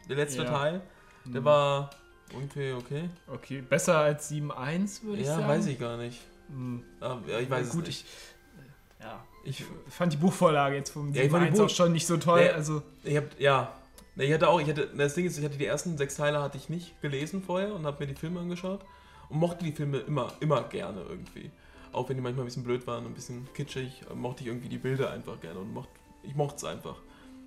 der 0.09 0.17
letzte 0.17 0.43
Ja. 0.43 0.50
Teil, 0.50 0.81
der 1.25 1.45
war 1.45 1.90
irgendwie 2.33 2.73
okay. 2.73 3.11
Okay, 3.26 3.61
besser 3.62 3.99
als 3.99 4.31
7.1, 4.31 5.02
würde 5.02 5.21
ich 5.23 5.26
Ja, 5.26 5.35
sagen. 5.37 5.49
weiß 5.49 5.67
ich 5.67 5.78
gar 5.78 5.97
nicht. 5.97 6.21
Hm. 6.49 6.83
Ah, 7.00 7.19
ja, 7.26 7.38
ich 7.40 7.50
weiß 7.50 7.61
Ja, 7.61 7.67
es 7.67 7.73
gut, 7.73 7.87
nicht. 7.87 8.05
ich, 8.07 9.05
ja, 9.05 9.25
Ich, 9.45 9.61
ich 9.61 9.93
fand 9.93 10.12
die 10.12 10.17
Buchvorlage 10.19 10.76
jetzt 10.76 10.90
vom 10.90 11.12
Ja, 11.14 11.23
ich 11.23 11.31
fand 11.31 11.45
die 11.45 11.49
7.1 11.50 11.57
Buch- 11.59 11.64
auch 11.64 11.71
schon 11.71 11.93
nicht 11.93 12.07
so 12.07 12.17
toll. 12.17 12.40
Ja. 12.43 12.52
Also, 12.52 12.83
ich 13.05 13.17
hab, 13.17 13.38
ja, 13.40 13.73
ich 14.17 14.33
hatte 14.33 14.49
auch, 14.49 14.61
ich 14.61 14.69
hatte, 14.69 14.88
das 14.97 15.14
Ding 15.14 15.26
ist, 15.26 15.37
ich 15.38 15.45
hatte 15.45 15.57
die 15.59 15.67
ersten 15.67 15.97
sechs 15.99 16.17
Teile 16.17 16.40
hatte 16.43 16.57
ich 16.59 16.69
nicht 16.69 17.00
gelesen 17.02 17.43
vorher 17.43 17.75
und 17.75 17.85
habe 17.87 18.05
mir 18.05 18.12
die 18.12 18.19
Filme 18.19 18.40
angeschaut 18.40 18.81
und 19.28 19.38
mochte 19.38 19.64
die 19.64 19.73
Filme 19.73 19.99
immer, 19.99 20.33
immer 20.40 20.62
gerne 20.62 21.02
irgendwie. 21.09 21.50
Auch 21.92 22.09
wenn 22.09 22.16
die 22.16 22.23
manchmal 22.23 22.45
ein 22.45 22.49
bisschen 22.49 22.64
blöd 22.64 22.87
waren 22.87 23.04
und 23.04 23.12
ein 23.12 23.14
bisschen 23.14 23.49
kitschig, 23.54 24.02
äh, 24.11 24.14
mochte 24.14 24.42
ich 24.42 24.49
irgendwie 24.49 24.68
die 24.68 24.78
Bilder 24.78 25.11
einfach 25.11 25.40
gerne 25.40 25.61
und 25.61 25.72
mochte, 25.72 25.90
ich 26.22 26.35
mochte 26.35 26.57
es 26.57 26.64
einfach. 26.64 26.96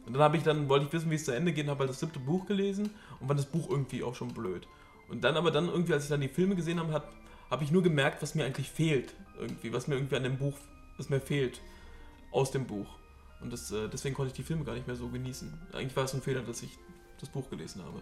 Und 0.05 0.13
dann 0.13 0.21
habe 0.21 0.37
ich 0.37 0.43
dann, 0.43 0.67
wollte 0.67 0.85
ich 0.85 0.93
wissen, 0.93 1.11
wie 1.11 1.15
es 1.15 1.25
zu 1.25 1.31
Ende 1.31 1.53
geht, 1.53 1.67
habe 1.67 1.79
halt 1.81 1.89
das 1.89 1.99
siebte 1.99 2.19
Buch 2.19 2.45
gelesen 2.45 2.89
und 3.19 3.27
fand 3.27 3.39
das 3.39 3.45
Buch 3.45 3.69
irgendwie 3.69 4.03
auch 4.03 4.15
schon 4.15 4.29
blöd. 4.29 4.67
Und 5.09 5.23
dann 5.23 5.35
aber 5.35 5.51
dann 5.51 5.67
irgendwie, 5.67 5.93
als 5.93 6.03
ich 6.03 6.09
dann 6.09 6.21
die 6.21 6.29
Filme 6.29 6.55
gesehen 6.55 6.79
habe, 6.79 6.91
habe 6.93 7.05
hab 7.49 7.61
ich 7.61 7.71
nur 7.71 7.83
gemerkt, 7.83 8.21
was 8.21 8.33
mir 8.33 8.45
eigentlich 8.45 8.69
fehlt. 8.69 9.13
Irgendwie, 9.39 9.73
was 9.73 9.87
mir 9.87 9.95
irgendwie 9.95 10.15
an 10.15 10.23
dem 10.23 10.37
Buch, 10.37 10.57
was 10.97 11.09
mir 11.09 11.19
fehlt 11.19 11.61
aus 12.31 12.51
dem 12.51 12.65
Buch. 12.65 12.87
Und 13.41 13.51
das, 13.51 13.71
äh, 13.71 13.89
deswegen 13.89 14.15
konnte 14.15 14.29
ich 14.29 14.35
die 14.35 14.43
Filme 14.43 14.63
gar 14.63 14.73
nicht 14.73 14.87
mehr 14.87 14.95
so 14.95 15.09
genießen. 15.09 15.51
Eigentlich 15.73 15.95
war 15.95 16.05
es 16.05 16.13
ein 16.13 16.21
Fehler, 16.21 16.41
dass 16.41 16.63
ich 16.63 16.77
das 17.19 17.29
Buch 17.29 17.49
gelesen 17.49 17.83
habe. 17.83 18.01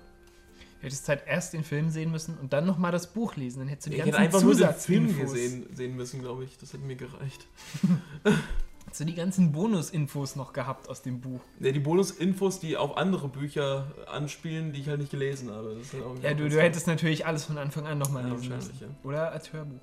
Du 0.79 0.85
hättest 0.85 1.09
halt 1.09 1.23
erst 1.27 1.53
den 1.53 1.63
Film 1.63 1.89
sehen 1.89 2.09
müssen 2.11 2.37
und 2.37 2.53
dann 2.53 2.65
nochmal 2.65 2.91
das 2.93 3.07
Buch 3.07 3.35
lesen. 3.35 3.59
Dann 3.59 3.67
hättest 3.67 3.87
du 3.87 3.89
die 3.91 3.97
Ich 3.97 4.01
hätte 4.03 4.11
ganzen 4.11 4.23
einfach 4.25 4.41
nur 4.41 4.55
den 4.55 4.73
Film 4.75 5.07
Zusatzinfos. 5.09 5.33
gesehen, 5.33 5.65
sehen 5.75 5.95
müssen, 5.97 6.21
glaube 6.21 6.45
ich. 6.45 6.57
Das 6.57 6.71
hätte 6.73 6.83
mir 6.83 6.95
gereicht. 6.95 7.47
Hättest 8.85 9.01
du 9.01 9.05
die 9.05 9.13
ganzen 9.13 9.51
Bonusinfos 9.51 10.35
noch 10.35 10.51
gehabt 10.53 10.89
aus 10.89 11.03
dem 11.03 11.21
Buch. 11.21 11.41
Ja, 11.59 11.71
die 11.71 11.79
Bonusinfos, 11.79 12.59
die 12.59 12.75
auf 12.75 12.97
andere 12.97 13.27
Bücher 13.27 13.91
anspielen, 14.11 14.71
die 14.73 14.79
ich 14.79 14.87
halt 14.87 14.99
nicht 14.99 15.11
gelesen 15.11 15.51
habe. 15.51 15.75
Das 15.75 15.87
ist 15.87 15.93
halt 15.93 16.23
Ja, 16.23 16.33
du, 16.33 16.49
du 16.49 16.59
hättest 16.59 16.87
natürlich 16.87 17.25
alles 17.27 17.43
von 17.45 17.57
Anfang 17.59 17.85
an 17.85 17.99
nochmal 17.99 18.23
Ja, 18.27 18.33
lesen 18.33 18.49
müssen. 18.55 18.73
ja. 18.79 18.87
Oder 19.03 19.31
als 19.31 19.53
Hörbuch. 19.53 19.81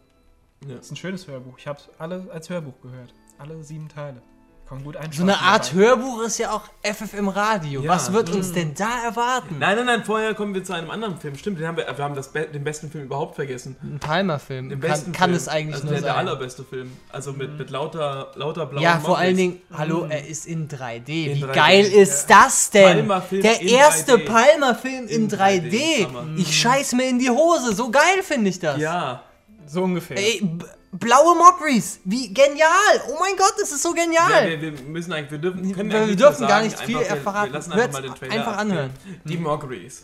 Ja. 0.66 0.74
Das 0.76 0.86
ist 0.86 0.92
ein 0.92 0.96
schönes 0.96 1.28
Hörbuch. 1.28 1.56
Ich 1.58 1.66
habe 1.68 1.78
alle 1.98 2.26
als 2.32 2.50
Hörbuch 2.50 2.80
gehört. 2.82 3.14
Alle 3.38 3.62
sieben 3.62 3.88
Teile. 3.88 4.22
Kann 4.68 4.82
gut 4.82 4.96
So 5.12 5.22
eine 5.22 5.38
Art 5.38 5.68
dabei. 5.70 5.78
Hörbuch 5.86 6.22
ist 6.22 6.38
ja 6.38 6.50
auch 6.50 6.62
FF 6.82 7.14
im 7.14 7.28
Radio. 7.28 7.82
Ja. 7.82 7.90
Was 7.92 8.12
wird 8.12 8.30
uns 8.30 8.52
denn 8.52 8.74
da 8.74 9.04
erwarten? 9.04 9.56
Nein, 9.60 9.76
nein, 9.76 9.86
nein, 9.86 10.04
vorher 10.04 10.34
kommen 10.34 10.54
wir 10.54 10.64
zu 10.64 10.72
einem 10.72 10.90
anderen 10.90 11.18
Film. 11.20 11.36
Stimmt, 11.36 11.60
den 11.60 11.68
haben 11.68 11.76
wir, 11.76 11.86
wir 11.86 12.04
haben 12.04 12.16
das, 12.16 12.32
be- 12.32 12.48
den 12.52 12.64
besten 12.64 12.90
Film 12.90 13.04
überhaupt 13.04 13.36
vergessen. 13.36 13.76
Ein 13.80 14.00
Palmer-Film. 14.00 14.68
Den 14.70 14.80
Kann, 14.80 14.90
besten 14.90 15.12
kann 15.12 15.30
Film. 15.30 15.36
es 15.36 15.46
eigentlich 15.46 15.74
also 15.76 15.84
nur 15.86 15.92
der, 15.94 16.02
der 16.02 16.10
sein. 16.14 16.18
allerbeste 16.26 16.64
Film. 16.64 16.90
Also 17.12 17.32
mit, 17.32 17.56
mit 17.56 17.70
lauter, 17.70 18.32
lauter 18.34 18.66
blauen 18.66 18.82
ja, 18.82 18.98
vor 18.98 19.18
allen 19.18 19.36
Models. 19.36 19.52
Dingen, 19.54 19.60
hallo, 19.78 20.06
er 20.08 20.26
ist 20.26 20.46
in 20.46 20.68
3D. 20.68 21.06
Wie 21.06 21.44
3D, 21.44 21.52
geil 21.52 21.84
ist 21.84 22.26
das 22.26 22.70
denn? 22.70 23.08
Der 23.30 23.60
in 23.60 23.68
erste 23.68 24.14
3D. 24.16 24.24
Palmer-Film 24.26 25.06
in 25.06 25.22
In 25.26 25.30
3D. 25.30 25.70
3D, 25.70 26.04
Hammer. 26.06 26.24
Ich 26.38 26.60
scheiß 26.60 26.92
mir 26.94 27.08
in 27.08 27.20
die 27.20 27.30
Hose. 27.30 27.72
So 27.72 27.88
geil 27.92 28.22
finde 28.24 28.50
ich 28.50 28.58
das. 28.58 28.78
Ja, 28.80 29.22
So 29.66 29.82
ungefähr. 29.82 30.16
Ey, 30.16 30.48
blaue 30.92 31.36
Mockeries. 31.36 32.00
Wie 32.04 32.32
genial. 32.32 33.02
Oh 33.08 33.16
mein 33.20 33.36
Gott, 33.36 33.54
das 33.60 33.72
ist 33.72 33.82
so 33.82 33.92
genial. 33.92 34.30
ja 34.30 34.60
wir, 34.60 34.60
wir 34.60 34.82
müssen 34.84 35.12
eigentlich, 35.12 35.30
wir 35.32 35.38
dürfen, 35.38 35.74
können 35.74 35.90
Wir 35.90 36.00
eigentlich 36.00 36.16
dürfen 36.16 36.40
gar 36.40 36.48
sagen, 36.48 36.64
nicht 36.66 36.80
viel 36.80 36.98
einfach, 36.98 37.34
wir. 37.34 37.44
Wir 37.44 37.52
lassen 37.52 37.72
einfach 37.72 37.92
mal 37.92 38.02
den 38.02 38.14
Trailer 38.14 38.32
einfach 38.34 38.56
anhören. 38.56 38.90
Die 39.24 39.36
Mockeries. 39.36 40.02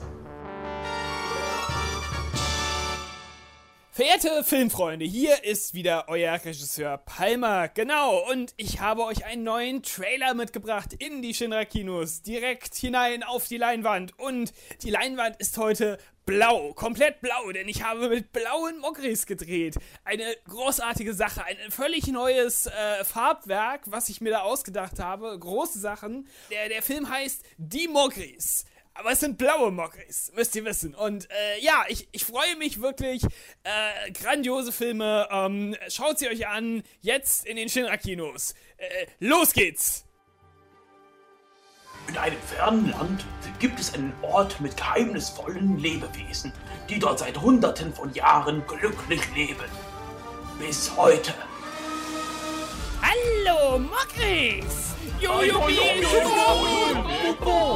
Verehrte 3.95 4.43
Filmfreunde, 4.43 5.05
hier 5.05 5.45
ist 5.45 5.75
wieder 5.75 6.07
euer 6.09 6.33
Regisseur 6.33 6.97
Palmer. 6.97 7.69
Genau, 7.69 8.27
und 8.31 8.55
ich 8.57 8.81
habe 8.81 9.05
euch 9.05 9.27
einen 9.27 9.45
neuen 9.45 9.83
Trailer 9.83 10.33
mitgebracht 10.33 10.95
in 10.95 11.21
die 11.21 11.35
Shinra-Kinos. 11.35 12.23
Direkt 12.23 12.75
hinein 12.75 13.23
auf 13.23 13.49
die 13.49 13.59
Leinwand. 13.59 14.19
Und 14.19 14.55
die 14.83 14.89
Leinwand 14.89 15.37
ist 15.41 15.59
heute 15.59 15.99
blau, 16.25 16.73
komplett 16.73 17.21
blau, 17.21 17.53
denn 17.53 17.69
ich 17.69 17.85
habe 17.85 18.09
mit 18.09 18.33
blauen 18.33 18.79
Mokris 18.79 19.27
gedreht. 19.27 19.77
Eine 20.05 20.25
großartige 20.49 21.13
Sache, 21.13 21.45
ein 21.45 21.71
völlig 21.71 22.07
neues 22.07 22.69
äh, 22.69 23.05
Farbwerk, 23.05 23.83
was 23.85 24.09
ich 24.09 24.23
mir 24.23 24.31
da 24.31 24.41
ausgedacht 24.41 25.01
habe. 25.01 25.39
Große 25.39 25.79
Sachen. 25.79 26.27
Der, 26.51 26.71
der 26.71 26.81
Film 26.81 27.11
heißt 27.11 27.43
Die 27.59 27.89
Mokris. 27.89 28.65
Aber 28.95 29.13
es 29.13 29.21
sind 29.21 29.39
blaue 29.39 29.71
Mokris, 29.71 30.33
müsst 30.35 30.55
ihr 30.55 30.65
wissen. 30.65 30.95
Und 30.95 31.29
äh, 31.31 31.61
ja, 31.61 31.85
ich, 31.89 32.09
ich 32.13 32.25
freue 32.25 32.57
mich 32.57 32.83
wirklich. 32.83 33.23
Äh, 33.65 34.13
grandiose 34.13 34.71
Filme. 34.71 35.29
Ähm, 35.31 35.77
schaut 35.89 36.19
sie 36.19 36.29
euch 36.29 36.47
an. 36.47 36.83
Jetzt 37.01 37.47
in 37.47 37.57
den 37.57 37.69
Shinra-Kinos. 37.69 38.55
Äh, 38.77 39.07
los 39.19 39.53
geht's! 39.53 40.05
In 42.09 42.19
einem 42.19 42.41
fernen 42.43 42.91
Land 42.91 43.25
gibt 43.61 43.79
es 43.79 43.95
einen 43.95 44.13
Ort 44.23 44.61
mit 44.61 44.77
geheimnisvollen 44.77 45.79
Lebewesen, 45.79 46.53
die 46.89 46.99
dort 46.99 47.21
seit 47.21 47.41
Hunderten 47.41 47.95
von 47.95 48.13
Jahren 48.13 48.63
glücklich 48.67 49.23
leben. 49.35 49.71
Bis 50.59 50.95
heute. 50.97 51.33
Hallo, 53.01 53.79
Mokris! 53.79 54.95
Jojo, 55.21 55.69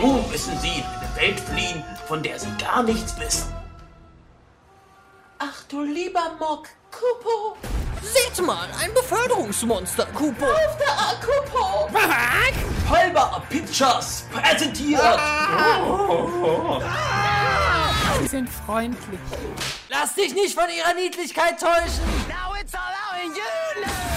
Nun 0.00 0.31
müssen 0.31 0.59
sie 0.59 0.83
Welt 1.16 1.40
fliehen, 1.40 1.83
von 2.07 2.22
der 2.22 2.38
sie 2.38 2.50
gar 2.59 2.83
nichts 2.83 3.18
wissen. 3.18 3.52
Ach 5.38 5.62
du 5.68 5.83
lieber 5.83 6.33
Mock, 6.38 6.68
Kupo. 6.90 7.57
Seht 8.02 8.44
mal, 8.44 8.68
ein 8.81 8.92
Beförderungsmonster, 8.94 10.07
Kupo. 10.14 10.46
Da, 10.79 11.14
Kupo. 11.20 11.88
Palmer 12.88 13.42
Pictures 13.50 14.24
präsentiert 14.33 15.00
Sie 18.22 18.29
sind 18.29 18.48
freundlich. 18.48 19.20
Lass 19.88 20.14
dich 20.14 20.35
nicht 20.35 20.55
von 20.55 20.68
ihrer 20.70 20.94
Niedlichkeit 20.94 21.61
täuschen. 21.61 22.05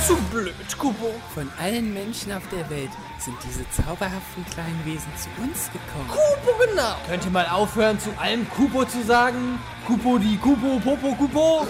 Zu 0.10 0.15
blöd, 0.32 0.56
Kupo. 0.80 1.13
Von 1.36 1.52
allen 1.60 1.93
Menschen 1.93 2.32
auf 2.32 2.41
der 2.52 2.67
Welt 2.72 2.89
sind 3.19 3.38
diese 3.43 3.63
zauberhaften 3.69 4.43
kleinen 4.52 4.84
Wesen 4.84 5.12
zu 5.15 5.30
uns 5.39 5.69
gekommen. 5.72 6.08
Kupo, 6.08 6.58
genau. 6.65 6.95
Könnt 7.08 7.26
ihr 7.26 7.32
mal 7.32 7.48
aufhören, 7.48 8.00
zu 8.00 8.10
allem 8.19 8.50
Kupo 8.50 8.86
zu 8.86 9.04
sagen? 9.04 9.60
Kupo, 9.86 10.17
die 10.17 10.36
Kupo, 10.38 10.80
Popo, 10.80 11.13
Kupo. 11.13 11.67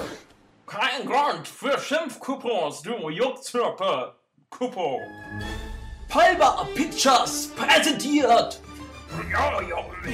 Kein 0.66 1.06
Grund 1.06 1.50
für 1.50 1.78
Schimpfcoupons, 1.78 2.82
du 2.82 3.10
Juckzirpe. 3.10 4.16
Kupo. 4.50 5.02
Palma 6.08 6.66
Pictures 6.76 7.50
präsentiert 7.58 8.62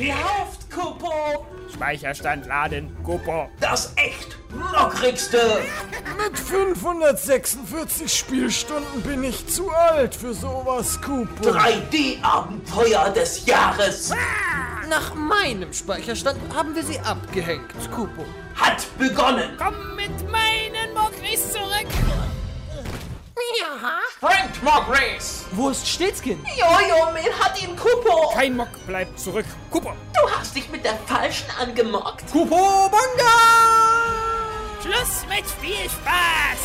Lauft, 0.02 0.72
Kupo! 0.72 1.46
Speicherstand 1.72 2.48
laden, 2.48 2.96
Kupo. 3.04 3.50
das 3.60 3.94
echt 3.98 4.38
lockrigste 4.72 5.62
Mit 6.18 6.38
546 6.38 8.14
Spielstunden 8.14 9.02
bin 9.02 9.24
ich 9.24 9.48
zu 9.48 9.70
alt 9.72 10.16
für 10.16 10.34
sowas, 10.34 11.00
Kupo. 11.02 11.50
3D-Abenteuer 11.50 13.10
des 13.10 13.46
Jahres. 13.46 14.12
Nach 14.90 15.14
meinem 15.16 15.74
Speicherstand 15.74 16.40
haben 16.54 16.76
wir 16.76 16.84
sie 16.84 17.00
abgehängt, 17.00 17.74
Kupo. 17.92 18.26
Hat 18.56 18.86
begonnen. 18.98 19.58
Komm 19.58 19.96
mit 19.96 20.32
meinen 20.32 20.94
Mokris 20.94 21.52
zurück. 21.52 21.88
Frank 24.20 24.64
Mogris. 24.64 25.46
Wo 25.52 25.70
ist 25.70 25.88
Stetskin? 25.88 26.44
Jojo, 26.58 27.12
man 27.12 27.40
hat 27.40 27.62
ihn, 27.62 27.76
Kupo! 27.76 28.30
Kein 28.34 28.56
Mock 28.56 28.70
bleibt 28.88 29.20
zurück, 29.20 29.46
Kupo. 29.70 29.94
Du 30.14 30.32
hast 30.32 30.56
dich 30.56 30.70
mit 30.70 30.84
der 30.84 30.96
Falschen 31.06 31.50
angemockt. 31.60 32.32
Kupo, 32.32 32.90
Banga! 32.90 34.05
Schluss 34.86 35.26
mit 35.28 35.46
viel 35.62 35.90
Spaß. 35.90 36.60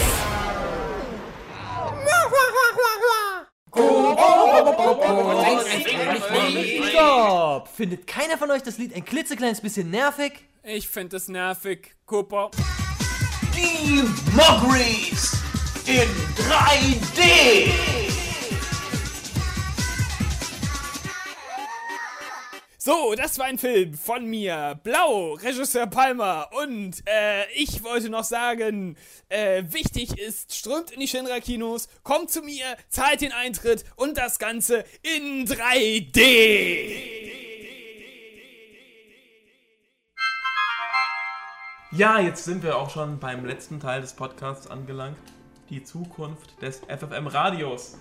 Stopp! 6.91 7.69
Findet 7.69 8.07
keiner 8.07 8.37
von 8.37 8.51
euch 8.51 8.63
das 8.63 8.77
Lied 8.77 8.95
ein 8.95 9.07
klitzekleines 9.07 9.63
bisschen 9.63 9.91
nervig? 9.91 10.33
Ich 10.63 10.89
finde 10.89 11.17
es 11.17 11.29
nervig, 11.29 11.95
Kupo. 12.05 12.51
Die 13.57 14.03
Mogris 14.35 15.39
in 15.87 16.09
3D. 16.37 17.89
So, 22.90 23.14
das 23.14 23.38
war 23.38 23.46
ein 23.46 23.57
Film 23.57 23.94
von 23.94 24.24
mir, 24.26 24.81
Blau, 24.83 25.35
Regisseur 25.35 25.87
Palmer. 25.87 26.48
Und 26.61 27.07
äh, 27.07 27.48
ich 27.55 27.85
wollte 27.85 28.11
noch 28.11 28.24
sagen, 28.24 28.96
äh, 29.29 29.62
wichtig 29.68 30.18
ist, 30.18 30.53
strömt 30.57 30.90
in 30.90 30.98
die 30.98 31.07
Shinra-Kinos, 31.07 31.87
kommt 32.03 32.33
zu 32.33 32.42
mir, 32.42 32.64
zahlt 32.88 33.20
den 33.20 33.31
Eintritt 33.31 33.85
und 33.94 34.18
das 34.18 34.40
Ganze 34.40 34.83
in 35.03 35.46
3D. 35.46 36.16
Ja, 41.92 42.18
jetzt 42.18 42.44
sind 42.44 42.64
wir 42.64 42.76
auch 42.76 42.90
schon 42.90 43.20
beim 43.20 43.46
letzten 43.46 43.79
Teil 43.79 44.00
des 44.00 44.14
Podcasts 44.14 44.66
angelangt. 44.66 45.16
Die 45.68 45.85
Zukunft 45.85 46.61
des 46.61 46.81
FFM-Radios. 46.88 47.98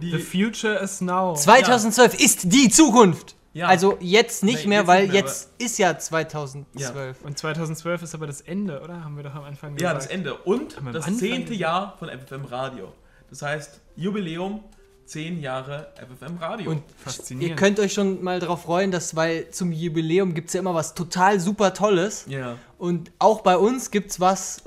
The 0.00 0.18
future 0.20 0.78
is 0.78 1.00
now. 1.00 1.34
2012 1.34 2.20
ist 2.20 2.52
die 2.52 2.68
Zukunft. 2.68 3.34
Ja. 3.54 3.66
Also 3.66 3.96
jetzt 4.00 4.44
nicht 4.44 4.64
Nee, 4.64 4.68
mehr, 4.68 4.78
jetzt 4.80 4.86
weil 4.88 5.02
nicht 5.04 5.12
mehr, 5.12 5.20
jetzt 5.22 5.50
ist 5.58 5.78
ja 5.78 5.98
2012. 5.98 7.24
Und 7.24 7.38
2012 7.38 8.02
ist 8.02 8.14
aber 8.14 8.26
das 8.26 8.40
Ende, 8.42 8.80
oder? 8.82 9.02
Haben 9.04 9.16
wir 9.16 9.24
doch 9.24 9.34
am 9.34 9.44
Anfang 9.44 9.74
gesagt. 9.74 9.82
ja, 9.82 9.94
das 9.94 10.06
Ende. 10.06 10.34
Und 10.34 10.76
das 10.92 11.04
zehnte? 11.16 11.54
Jahr 11.54 11.96
von 11.98 12.08
FFM 12.08 12.44
Radio. 12.44 12.92
Das 13.30 13.42
heißt, 13.42 13.80
Jubiläum, 13.96 14.62
zehn 15.06 15.40
Jahre 15.40 15.88
FFM 15.96 16.36
Radio. 16.38 16.70
Und 16.70 16.82
Faszinierend. 17.02 17.50
ihr 17.50 17.56
könnt 17.56 17.80
euch 17.80 17.94
schon 17.94 18.22
mal 18.22 18.38
darauf 18.40 18.62
freuen, 18.62 18.90
dass, 18.90 19.16
weil 19.16 19.50
zum 19.50 19.72
Jubiläum 19.72 20.34
gibt 20.34 20.48
es 20.48 20.54
ja 20.54 20.60
immer 20.60 20.74
was 20.74 20.94
total 20.94 21.40
super 21.40 21.72
Tolles. 21.74 22.26
ja. 22.28 22.56
Und 22.76 23.10
auch 23.18 23.40
bei 23.40 23.56
uns 23.56 23.90
gibt 23.90 24.10
es 24.12 24.20
was 24.20 24.62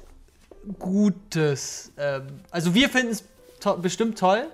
Gutes. 0.80 1.92
Ähm, 1.98 2.28
also 2.50 2.74
wir 2.74 2.90
finden 2.90 3.12
es 3.14 3.24
to 3.60 3.78
bestimmt 3.78 4.18
toll. 4.18 4.48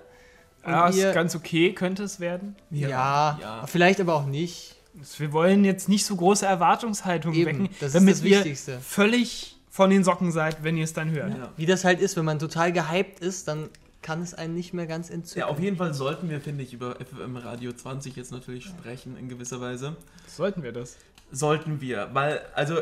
Und 0.68 0.74
ja, 0.74 0.90
ihr, 0.90 1.08
ist 1.08 1.14
ganz 1.14 1.34
okay, 1.34 1.72
könnte 1.72 2.04
es 2.04 2.20
werden. 2.20 2.58
ja, 2.72 3.40
ja. 3.42 3.66
vielleicht 3.68 4.02
aber 4.02 4.16
auch 4.16 4.26
nicht. 4.26 4.76
Wir 5.18 5.32
wollen 5.32 5.64
jetzt 5.64 5.88
nicht 5.88 6.06
so 6.06 6.18
große 6.18 6.46
Erwartungshaltungen 6.46 7.38
Eben, 7.38 7.48
wecken, 7.48 7.70
das 7.80 7.88
ist 7.88 7.96
damit 7.96 8.16
das 8.16 8.24
ihr 8.24 8.40
Wichtigste. 8.40 8.80
völlig 8.82 9.56
von 9.70 9.90
den 9.90 10.04
Socken 10.04 10.34
seid, 10.34 10.66
wenn 10.66 10.76
ihr 10.76 10.84
es 10.84 10.92
dann 10.92 11.12
hört. 11.12 11.38
Ja. 11.38 11.54
Wie 11.56 11.66
das 11.66 11.86
halt 11.86 12.02
ist, 12.02 12.18
wenn 12.18 12.26
man 12.26 12.38
total 12.38 12.74
gehypt 12.74 13.22
ist, 13.22 13.48
dann 13.48 13.70
kann 14.02 14.22
es 14.22 14.34
einen 14.34 14.56
nicht 14.56 14.74
mehr 14.74 14.88
ganz 14.88 15.10
entzücken. 15.10 15.40
ja, 15.40 15.48
auf 15.48 15.60
jeden 15.62 15.78
Fall 15.78 15.94
sollten 15.94 16.30
wir, 16.30 16.42
finde 16.42 16.66
ich, 16.66 16.74
über 16.74 16.96
FFM 16.96 17.38
Radio 17.38 17.72
20 17.72 18.18
jetzt 18.18 18.34
natürlich 18.34 18.66
sprechen, 18.66 19.16
in 19.18 19.30
gewisser 19.30 19.62
Weise. 19.62 19.96
Sollten 20.28 20.64
wir 20.64 20.74
das? 20.74 20.98
Sollten 21.32 21.80
wir, 21.80 22.10
weil, 22.12 22.42
also. 22.56 22.76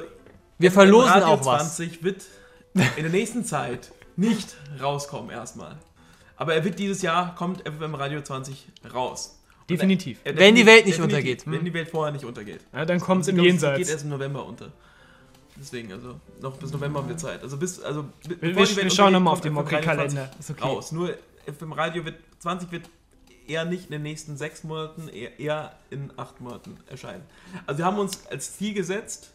Wir 0.57 0.71
FFM 0.71 0.79
verlosen 0.79 1.11
Radio 1.11 1.27
auch 1.27 1.45
was. 1.45 1.75
20 1.75 2.03
wird 2.03 2.23
in 2.73 3.03
der 3.03 3.11
nächsten 3.11 3.45
Zeit 3.45 3.91
nicht 4.15 4.55
rauskommen, 4.81 5.29
erstmal. 5.29 5.77
Aber 6.37 6.53
er 6.53 6.63
wird 6.63 6.79
dieses 6.79 7.01
Jahr, 7.01 7.33
kommt 7.35 7.61
FFM 7.67 7.95
Radio 7.95 8.21
20 8.21 8.67
raus. 8.93 9.39
Definitiv. 9.69 10.19
Er- 10.23 10.35
Wenn 10.37 10.55
die 10.55 10.65
Welt 10.65 10.85
nicht 10.85 10.99
untergeht. 10.99 11.43
Wenn 11.45 11.65
die 11.65 11.73
Welt 11.73 11.89
vorher 11.89 12.11
nicht 12.11 12.25
untergeht. 12.25 12.61
Ja, 12.73 12.85
dann 12.85 12.99
kommt 12.99 13.21
es 13.23 13.29
im 13.29 13.39
Jenseits. 13.39 13.77
geht 13.79 13.89
erst 13.89 14.03
im 14.03 14.09
November 14.11 14.45
unter. 14.45 14.71
Deswegen, 15.57 15.91
also 15.93 16.19
noch 16.41 16.57
bis 16.57 16.71
November 16.71 16.99
haben 16.99 17.09
wir 17.09 17.17
Zeit. 17.17 17.41
Also 17.41 17.57
bis, 17.57 17.81
also 17.81 18.05
Wir, 18.27 18.37
bevor 18.37 18.55
wir, 18.61 18.65
die 18.67 18.75
wir 18.83 18.89
schauen 18.91 19.13
nochmal 19.13 19.33
auf 19.33 19.41
den 19.41 19.53
Mokri-Kalender. 19.53 20.29
20 20.31 20.39
Ist 20.39 20.49
okay. 20.51 20.63
Raus. 20.63 20.91
Nur 20.91 21.13
FM 21.47 21.71
Radio 21.71 22.03
wird 22.03 22.15
20 22.39 22.71
wird 22.71 22.89
eher 23.47 23.63
nicht 23.63 23.85
in 23.85 23.91
den 23.91 24.01
nächsten 24.03 24.35
sechs 24.37 24.63
Monaten, 24.63 25.07
eher, 25.07 25.39
eher 25.39 25.75
in 25.89 26.11
acht 26.17 26.41
Monaten 26.41 26.77
erscheinen. 26.87 27.23
Also 27.65 27.77
wir 27.79 27.85
haben 27.85 27.97
uns 27.99 28.25
als 28.27 28.57
Ziel 28.57 28.73
gesetzt. 28.73 29.31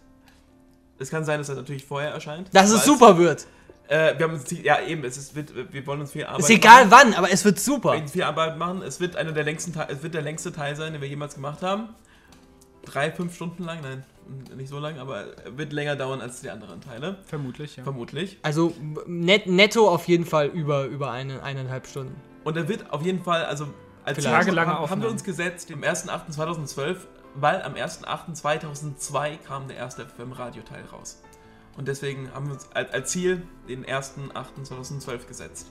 Es 0.99 1.09
kann 1.11 1.25
sein, 1.25 1.39
dass 1.39 1.49
er 1.49 1.55
natürlich 1.55 1.85
vorher 1.87 2.11
erscheint. 2.11 2.49
Dass 2.53 2.71
es 2.71 2.85
super 2.85 3.17
wird. 3.17 3.47
Äh, 3.91 4.17
wir 4.17 4.27
haben 4.27 4.35
uns 4.35 4.49
ja 4.63 4.81
eben, 4.87 5.03
es 5.03 5.17
ist, 5.17 5.35
wird, 5.35 5.53
wir 5.73 5.85
wollen 5.85 6.01
uns 6.01 6.13
viel 6.13 6.25
Arbeit 6.25 6.39
Ist 6.39 6.51
egal 6.51 6.87
machen. 6.87 7.11
wann, 7.11 7.15
aber 7.15 7.33
es 7.33 7.45
wird 7.45 7.59
super. 7.59 7.95
Wir 7.95 8.07
viel 8.07 8.23
Arbeit 8.23 8.57
machen. 8.57 8.83
Es 8.83 9.01
wird 9.01 9.17
einer 9.17 9.33
der 9.33 9.43
längsten 9.43 9.75
es 9.89 10.05
wird 10.05 10.15
der 10.15 10.23
längste 10.23 10.53
Teil 10.53 10.77
sein, 10.77 10.93
den 10.93 11.03
wir 11.03 11.09
jemals 11.09 11.35
gemacht 11.35 11.61
haben. 11.63 11.89
Drei, 12.85 13.11
fünf 13.11 13.35
Stunden 13.35 13.65
lang, 13.65 13.81
nein, 13.83 14.05
nicht 14.57 14.69
so 14.69 14.79
lang, 14.79 14.99
aber 15.01 15.37
er 15.45 15.59
wird 15.59 15.73
länger 15.73 15.97
dauern 15.97 16.21
als 16.21 16.41
die 16.41 16.51
anderen 16.51 16.81
Teile, 16.81 17.19
Vermutlich, 17.27 17.77
ja. 17.77 17.83
vermutlich. 17.83 18.39
Also 18.43 18.73
net, 19.07 19.49
netto 19.49 19.89
auf 19.89 20.07
jeden 20.07 20.25
Fall 20.25 20.47
über, 20.47 20.85
über 20.85 21.11
eine, 21.11 21.43
eineinhalb 21.43 21.89
Stunden. 21.89 22.15
Und 22.45 22.57
er 22.57 22.69
wird 22.69 22.93
auf 22.93 23.03
jeden 23.03 23.23
Fall, 23.25 23.45
also 23.45 23.67
als 24.05 24.23
Tagelange 24.23 24.73
haben, 24.73 24.89
haben 24.89 25.03
wir 25.03 25.11
uns 25.11 25.25
gesetzt, 25.25 25.69
im 25.71 25.83
1.8.2012, 25.83 26.97
weil 27.35 27.61
am 27.63 27.75
1.8.2002 27.75 29.39
kam 29.47 29.67
der 29.67 29.77
erste 29.79 30.07
FM-Radio-Teil 30.07 30.85
raus. 30.93 31.21
Und 31.77 31.89
deswegen 31.89 32.33
haben 32.33 32.47
wir 32.47 32.55
uns 32.55 32.69
als, 32.73 33.11
Ziel 33.11 33.43
den 33.69 33.85
1.8.2012 33.85 35.27
gesetzt. 35.27 35.71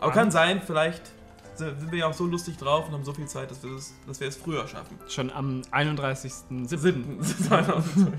Aber 0.00 0.12
kann 0.12 0.30
sein, 0.30 0.60
vielleicht 0.64 1.12
sind 1.54 1.92
wir 1.92 2.00
ja 2.00 2.06
auch 2.08 2.14
so 2.14 2.26
lustig 2.26 2.56
drauf 2.56 2.86
und 2.86 2.94
haben 2.94 3.04
so 3.04 3.12
viel 3.14 3.26
Zeit, 3.26 3.50
dass 3.50 3.62
wir 3.62 3.72
es, 3.72 3.94
dass 4.06 4.20
wir 4.20 4.28
es 4.28 4.36
früher 4.36 4.66
schaffen. 4.66 4.98
Schon 5.08 5.30
am 5.30 5.62
31.07. 5.72 7.20
2012. 7.46 8.12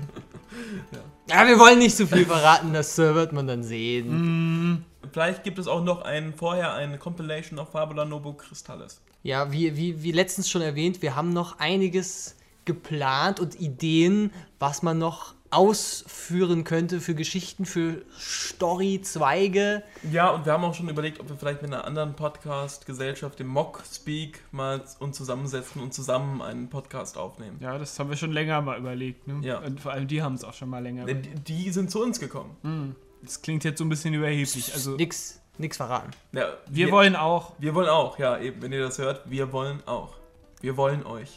Ja, 1.28 1.46
wir 1.46 1.58
wollen 1.58 1.80
nicht 1.80 1.96
zu 1.96 2.06
viel 2.06 2.24
verraten, 2.24 2.72
das 2.72 2.98
äh, 2.98 3.14
wird 3.14 3.32
man 3.32 3.46
dann 3.46 3.64
sehen. 3.64 4.84
Vielleicht 5.12 5.44
gibt 5.44 5.58
es 5.58 5.66
auch 5.66 5.82
noch 5.82 6.02
ein, 6.02 6.34
vorher 6.34 6.72
eine 6.74 6.98
Compilation 6.98 7.58
auf 7.58 7.72
Fabula 7.72 8.04
Novo 8.04 8.32
Crystallis. 8.32 9.00
Ja, 9.22 9.50
wie, 9.50 9.76
wie, 9.76 10.02
wie 10.02 10.12
letztens 10.12 10.48
schon 10.48 10.62
erwähnt, 10.62 11.02
wir 11.02 11.16
haben 11.16 11.32
noch 11.32 11.58
einiges 11.58 12.36
geplant 12.64 13.40
und 13.40 13.60
Ideen, 13.60 14.30
was 14.58 14.82
man 14.82 14.98
noch 14.98 15.34
ausführen 15.56 16.64
könnte 16.64 17.00
für 17.00 17.14
Geschichten, 17.14 17.64
für 17.64 18.02
Story-Zweige. 18.18 19.82
Ja, 20.12 20.30
und 20.30 20.44
wir 20.44 20.52
haben 20.52 20.62
auch 20.64 20.74
schon 20.74 20.88
überlegt, 20.90 21.18
ob 21.18 21.30
wir 21.30 21.36
vielleicht 21.36 21.62
mit 21.62 21.72
einer 21.72 21.84
anderen 21.86 22.14
Podcast-Gesellschaft, 22.14 23.38
dem 23.38 23.46
Mock 23.46 23.82
Speak, 23.90 24.42
mal 24.52 24.82
uns 24.98 25.16
zusammensetzen 25.16 25.80
und 25.80 25.94
zusammen 25.94 26.42
einen 26.42 26.68
Podcast 26.68 27.16
aufnehmen. 27.16 27.56
Ja, 27.60 27.78
das 27.78 27.98
haben 27.98 28.10
wir 28.10 28.16
schon 28.18 28.32
länger 28.32 28.60
mal 28.60 28.78
überlegt. 28.78 29.26
Ne? 29.26 29.40
Ja. 29.42 29.58
Und 29.60 29.80
vor 29.80 29.92
allem 29.92 30.06
die 30.06 30.20
haben 30.22 30.34
es 30.34 30.44
auch 30.44 30.52
schon 30.54 30.68
mal 30.68 30.82
länger 30.82 31.06
Die, 31.06 31.12
überlegt. 31.12 31.48
die 31.48 31.70
sind 31.70 31.90
zu 31.90 32.02
uns 32.02 32.20
gekommen. 32.20 32.94
Das 33.22 33.40
klingt 33.40 33.64
jetzt 33.64 33.78
so 33.78 33.84
ein 33.84 33.88
bisschen 33.88 34.12
überheblich. 34.12 34.74
Also, 34.74 34.96
Nix, 34.96 35.40
nix 35.56 35.78
verraten. 35.78 36.10
Ja, 36.32 36.48
wir 36.68 36.90
wollen 36.90 37.16
auch. 37.16 37.54
Wir 37.58 37.74
wollen 37.74 37.88
auch, 37.88 38.18
ja, 38.18 38.38
eben, 38.38 38.60
wenn 38.60 38.72
ihr 38.72 38.82
das 38.82 38.98
hört, 38.98 39.22
wir 39.30 39.52
wollen 39.52 39.82
auch. 39.86 40.14
Wir 40.60 40.76
wollen 40.76 41.06
euch. 41.06 41.30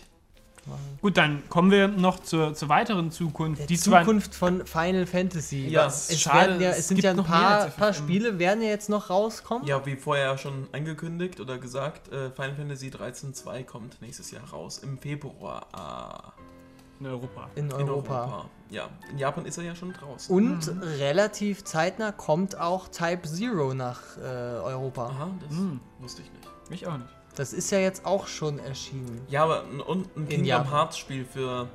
Gut, 1.01 1.17
dann 1.17 1.47
kommen 1.49 1.71
wir 1.71 1.87
noch 1.87 2.19
zur, 2.19 2.53
zur 2.53 2.67
weiteren 2.69 3.09
Zukunft. 3.11 3.61
Die 3.63 3.67
Die 3.67 3.77
zwar- 3.77 4.01
Zukunft 4.03 4.35
von 4.35 4.65
Final 4.65 5.05
Fantasy. 5.05 5.67
Ja, 5.67 5.85
es, 5.87 6.19
schade, 6.19 6.49
werden 6.51 6.61
ja, 6.61 6.69
es 6.71 6.79
es 6.79 6.87
sind 6.89 7.01
ja 7.03 7.11
ein 7.11 7.23
paar, 7.23 7.67
paar. 7.67 7.93
Spiele, 7.93 8.37
werden 8.39 8.61
ja 8.61 8.69
jetzt 8.69 8.89
noch 8.89 9.09
rauskommen. 9.09 9.65
Ja, 9.67 9.85
wie 9.85 9.95
vorher 9.95 10.37
schon 10.37 10.67
angekündigt 10.71 11.39
oder 11.39 11.57
gesagt, 11.57 12.11
äh, 12.11 12.31
Final 12.31 12.55
Fantasy 12.55 12.87
13.2 12.89 13.63
kommt 13.63 14.01
nächstes 14.01 14.31
Jahr 14.31 14.43
raus, 14.51 14.79
im 14.79 14.97
Februar. 14.97 15.67
Ah. 15.73 16.33
In 16.99 17.05
Europa. 17.05 17.49
in 17.55 17.65
In 17.67 17.71
Europa. 17.73 18.45
Ja, 18.69 18.89
in 19.09 19.17
Japan 19.17 19.45
ist 19.45 19.57
er 19.57 19.63
ja 19.63 19.73
schon 19.73 19.93
draußen. 19.93 20.35
Und 20.35 20.69
relativ 20.99 21.63
zeitnah 21.63 22.11
kommt 22.11 22.59
auch 22.59 22.89
Type 22.89 23.21
Zero 23.23 23.73
nach 23.73 24.01
äh, 24.17 24.21
Europa. 24.21 25.05
Aha, 25.05 25.29
das 25.47 25.57
Hm. 25.57 25.79
wusste 25.99 26.21
ich 26.23 26.31
nicht. 26.33 26.69
Mich 26.69 26.85
auch 26.87 26.97
nicht. 26.97 27.09
Das 27.35 27.53
ist 27.53 27.71
ja 27.71 27.79
jetzt 27.79 28.05
auch 28.05 28.27
schon 28.27 28.59
erschienen. 28.59 29.21
Ja, 29.29 29.43
aber 29.43 29.63
ein, 29.63 29.79
und 29.79 30.15
ein 30.17 30.27
Kingdom. 30.27 30.69
Hearts 30.71 30.97
Spiel 30.97 31.25
für 31.25 31.69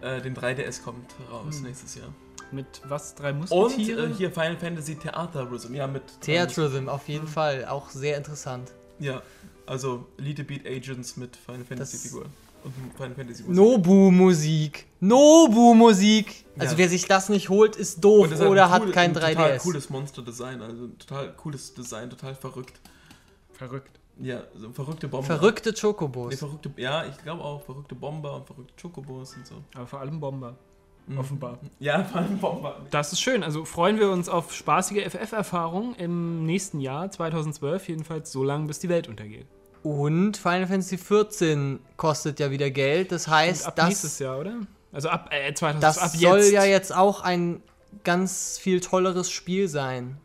äh, 0.00 0.20
den 0.20 0.36
3DS 0.36 0.82
kommt 0.82 1.12
raus 1.32 1.60
nächstes 1.60 1.94
Jahr. 1.96 2.08
Mit 2.52 2.66
was? 2.88 3.14
Drei 3.14 3.30
Und 3.32 3.50
Musketiere? 3.50 4.06
äh, 4.06 4.12
hier 4.14 4.30
Final 4.30 4.56
Fantasy 4.56 4.94
Theatrhythm, 4.94 5.74
ja 5.74 5.86
mit 5.86 6.02
Theatrhythm 6.20 6.88
auf 6.88 7.08
jeden 7.08 7.26
Fall, 7.26 7.66
auch 7.66 7.90
sehr 7.90 8.16
interessant. 8.16 8.70
Ja, 9.00 9.22
also 9.66 10.06
Elite 10.18 10.44
Beat 10.44 10.66
Agents 10.66 11.16
mit 11.16 11.36
Final 11.36 11.64
Fantasy 11.64 11.96
Das- 11.96 12.02
Figur 12.02 12.24
und 12.64 12.72
Final 12.96 13.14
Fantasy 13.14 13.42
Musik. 13.42 13.56
Nobu-Musik. 13.56 14.86
Nobu-Musik. 15.00 16.44
Also 16.58 16.72
Ja. 16.72 16.78
wer 16.78 16.88
sich 16.88 17.06
das 17.06 17.28
nicht 17.28 17.48
holt, 17.50 17.76
ist 17.76 18.02
doof 18.02 18.24
Und 18.24 18.32
das 18.32 18.40
ein 18.40 18.46
oder 18.48 18.70
hat 18.70 18.82
cool- 18.82 18.92
kein 18.92 19.10
ein 19.10 19.14
Total 19.14 19.34
3DS. 19.34 19.62
cooles 19.62 19.90
Monster-Design, 19.90 20.62
also 20.62 20.84
ein 20.84 20.98
total 20.98 21.32
cooles 21.36 21.74
Design, 21.74 22.08
total 22.10 22.34
verrückt. 22.34 22.80
Verrückt. 23.52 23.97
Ja, 24.20 24.42
so 24.54 24.70
verrückte 24.72 25.08
Bomber. 25.08 25.26
Verrückte 25.26 25.70
Nee, 25.70 25.76
Chocobos. 25.80 26.34
verrückte, 26.34 26.70
ja, 26.76 27.06
ich 27.06 27.16
glaube 27.18 27.42
auch 27.42 27.62
verrückte 27.62 27.94
Bomber 27.94 28.36
und 28.36 28.46
verrückte 28.46 28.74
Chocobos 28.80 29.34
und 29.36 29.46
so. 29.46 29.54
Aber 29.74 29.86
vor 29.86 30.00
allem 30.00 30.18
Bomber. 30.18 30.56
Mhm. 31.06 31.18
Offenbar. 31.18 31.58
Ja, 31.78 32.04
vor 32.04 32.20
allem 32.20 32.38
Bomber. 32.38 32.76
Das 32.90 33.12
ist 33.12 33.20
schön. 33.20 33.42
Also 33.42 33.64
freuen 33.64 33.98
wir 33.98 34.10
uns 34.10 34.28
auf 34.28 34.54
spaßige 34.54 35.04
FF-Erfahrungen 35.06 35.94
im 35.94 36.44
nächsten 36.44 36.80
Jahr, 36.80 37.10
2012, 37.10 37.88
jedenfalls 37.88 38.32
so 38.32 38.44
lange, 38.44 38.66
bis 38.66 38.78
die 38.78 38.88
Welt 38.88 39.08
untergeht. 39.08 39.46
Und 39.82 40.36
Final 40.36 40.66
Fantasy 40.66 40.96
XIV 40.96 41.78
kostet 41.96 42.40
ja 42.40 42.50
wieder 42.50 42.70
Geld. 42.70 43.12
Das 43.12 43.28
heißt, 43.28 43.62
Und 43.62 43.68
ab 43.68 43.76
das, 43.76 43.88
nächstes 43.88 44.18
Jahr, 44.18 44.38
oder? 44.38 44.56
Also 44.92 45.08
ab 45.08 45.30
äh, 45.32 45.54
2000, 45.54 45.82
das 45.82 45.98
ab 45.98 46.10
soll 46.10 46.42
ja 46.42 46.64
jetzt 46.64 46.94
auch 46.94 47.20
ein 47.20 47.62
ganz 48.04 48.58
viel 48.58 48.80
tolleres 48.80 49.30
Spiel 49.30 49.68
sein. 49.68 50.18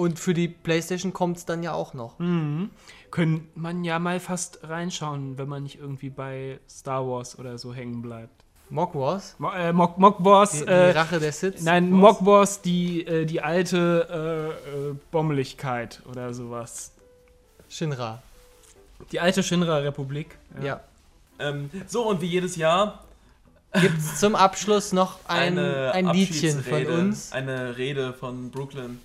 Und 0.00 0.18
für 0.18 0.32
die 0.32 0.48
PlayStation 0.48 1.12
kommt 1.12 1.36
es 1.36 1.44
dann 1.44 1.62
ja 1.62 1.74
auch 1.74 1.92
noch. 1.92 2.18
Mhm. 2.18 2.70
Könnte 3.10 3.44
man 3.54 3.84
ja 3.84 3.98
mal 3.98 4.18
fast 4.18 4.60
reinschauen, 4.62 5.36
wenn 5.36 5.46
man 5.46 5.62
nicht 5.62 5.78
irgendwie 5.78 6.08
bei 6.08 6.58
Star 6.70 7.06
Wars 7.06 7.38
oder 7.38 7.58
so 7.58 7.74
hängen 7.74 8.00
bleibt. 8.00 8.32
Mock 8.70 8.94
Wars? 8.94 9.34
Mo 9.38 9.50
äh, 9.50 9.74
Mock, 9.74 9.98
Mock 9.98 10.24
Wars. 10.24 10.52
Die, 10.52 10.58
die 10.60 10.70
äh, 10.70 10.90
Rache 10.92 11.20
der 11.20 11.32
Sith? 11.32 11.60
Nein, 11.60 11.90
Mock 11.90 12.24
Wars, 12.24 12.62
die, 12.62 13.06
äh, 13.06 13.26
die 13.26 13.42
alte 13.42 14.54
äh, 14.64 14.90
äh, 14.90 14.94
Bommeligkeit 15.10 16.00
oder 16.08 16.32
sowas. 16.32 16.92
Shinra. 17.68 18.22
Die 19.12 19.20
alte 19.20 19.42
Shinra-Republik. 19.42 20.38
Ja. 20.62 20.80
Ähm, 21.38 21.68
so, 21.88 22.08
und 22.08 22.22
wie 22.22 22.26
jedes 22.26 22.56
Jahr 22.56 23.04
Gibt 23.78 23.98
es 23.98 24.18
zum 24.18 24.34
Abschluss 24.34 24.92
noch 24.92 25.18
ein, 25.28 25.58
eine 25.58 25.92
ein 25.92 26.06
Liedchen 26.08 26.64
von 26.64 26.86
uns, 26.86 27.32
Eine 27.32 27.76
Rede 27.76 28.14
von 28.14 28.50
Brooklyn. 28.50 28.98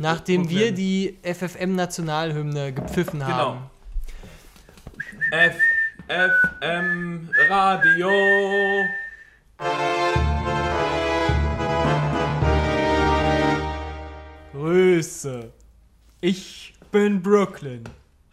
Nachdem 0.00 0.48
wir 0.48 0.72
die 0.72 1.18
FFM-Nationalhymne 1.22 2.72
gepfiffen 2.72 3.20
Genau. 3.20 3.30
haben. 3.30 3.70
F, 5.30 5.54
F, 6.08 6.32
M, 6.60 7.28
Radio. 7.48 8.10
Grüße. 14.52 15.52
Ich 16.20 16.74
bin 16.90 17.22
Brooklyn. 17.22 17.84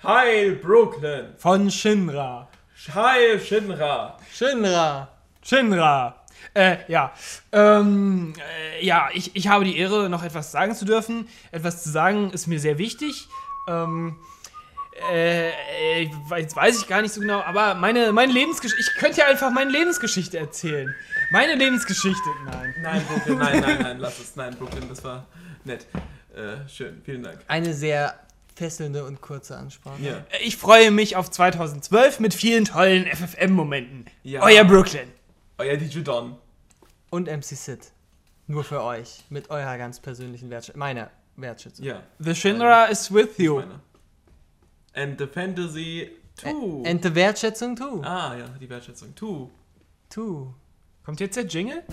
Heil 0.04 0.54
Brooklyn. 0.56 1.28
Von 1.38 1.70
Shinra. 1.72 2.48
Heil 2.94 3.40
Shinra. 3.40 4.18
Shinra. 4.32 5.08
Shinra. 5.44 6.16
Äh, 6.54 6.78
ja. 6.88 7.14
Ähm, 7.52 8.34
äh, 8.80 8.86
ja, 8.86 9.10
ich, 9.14 9.36
ich 9.36 9.48
habe 9.48 9.66
die 9.66 9.78
Ehre, 9.78 10.10
noch 10.10 10.24
etwas 10.24 10.52
sagen 10.52 10.76
zu 10.76 10.86
dürfen. 10.86 11.28
Etwas 11.52 11.84
zu 11.84 11.90
sagen 11.90 12.32
ist 12.32 12.48
mir 12.48 12.60
sehr 12.60 12.78
wichtig. 12.78 13.28
Ähm, 13.68 14.16
äh, 15.12 15.50
äh, 15.50 16.10
jetzt 16.38 16.56
weiß 16.56 16.82
ich 16.82 16.88
gar 16.88 17.02
nicht 17.02 17.14
so 17.14 17.22
genau, 17.22 17.42
aber 17.42 17.76
meine, 17.76 18.12
meine 18.12 18.34
Lebensgeschichte. 18.34 18.82
Ich 18.82 19.00
könnte 19.00 19.20
ja 19.20 19.28
einfach 19.28 19.52
meine 19.52 19.72
Lebensgeschichte 19.72 20.38
erzählen. 20.38 20.94
Meine 21.32 21.56
Lebensgeschichte. 21.56 22.30
Nein. 22.46 22.76
Nein, 22.82 23.06
Brooklyn, 23.08 23.38
nein, 23.38 23.60
nein, 23.60 23.78
nein, 23.82 24.00
lass 24.00 24.20
es. 24.20 24.36
Nein, 24.36 24.56
Brooklyn, 24.58 24.90
das 24.90 25.04
war 25.04 25.28
nett. 25.64 25.86
Äh, 26.36 26.68
schön, 26.68 27.02
vielen 27.04 27.24
Dank. 27.24 27.40
Eine 27.48 27.74
sehr 27.74 28.16
fesselnde 28.56 29.06
und 29.06 29.22
kurze 29.22 29.56
Ansprache. 29.56 30.02
Ja. 30.02 30.26
Ich 30.44 30.58
freue 30.58 30.90
mich 30.90 31.16
auf 31.16 31.30
2012 31.30 32.20
mit 32.20 32.34
vielen 32.34 32.66
tollen 32.66 33.06
FFM-Momenten. 33.06 34.06
Ja. 34.24 34.42
Euer 34.42 34.64
Brooklyn. 34.64 35.10
Euer 35.60 35.76
DJ 35.78 36.02
Don. 36.02 36.38
Und 37.10 37.28
MC 37.28 37.44
Sid. 37.56 37.92
Nur 38.46 38.64
für 38.64 38.84
euch. 38.84 39.24
Mit 39.30 39.50
eurer 39.50 39.78
ganz 39.78 40.00
persönlichen 40.00 40.50
Wertschätzung. 40.52 40.80
Meiner 40.80 41.10
Wertschätzung. 41.36 41.84
Ja. 41.86 42.04
The 42.20 42.36
Shinra 42.36 42.86
is 42.86 43.12
with 43.12 43.38
you. 43.40 43.64
And 44.94 45.18
the 45.20 45.26
Fantasy 45.26 46.12
2. 46.36 46.50
And 46.86 47.04
the 47.04 47.14
Wertschätzung 47.16 47.76
too. 47.76 48.02
ah, 48.04 48.36
ja, 48.38 48.48
die 48.62 48.70
Wertschätzung. 48.70 49.16
2. 49.16 49.50
Too. 50.10 50.54
Kommt 51.04 51.20
jetzt 51.20 51.36
der 51.38 51.46
Jingle? 51.46 51.84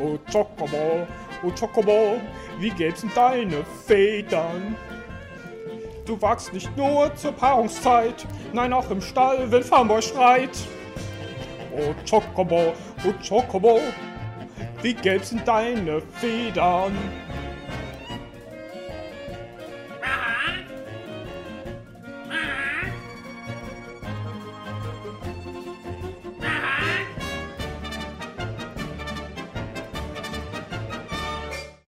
Oh 0.00 0.18
Chocobo, 0.30 1.06
oh 1.44 1.50
Chocobo, 1.58 2.20
wie 2.58 2.70
gelb 2.70 2.96
sind 2.96 3.16
deine 3.16 3.64
Federn? 3.86 4.76
Du 6.06 6.20
wachst 6.20 6.52
nicht 6.52 6.76
nur 6.76 7.14
zur 7.14 7.32
Paarungszeit, 7.32 8.26
nein 8.52 8.74
auch 8.74 8.90
im 8.90 9.00
Stall, 9.00 9.50
wenn 9.50 9.62
Farmboy 9.62 10.02
schreit. 10.02 10.50
Oh 11.72 11.94
Chocobo, 12.08 12.74
oh 13.06 13.12
Chocobo, 13.26 13.80
wie 14.82 14.92
gelb 14.92 15.24
sind 15.24 15.48
deine 15.48 16.02
Federn? 16.20 16.92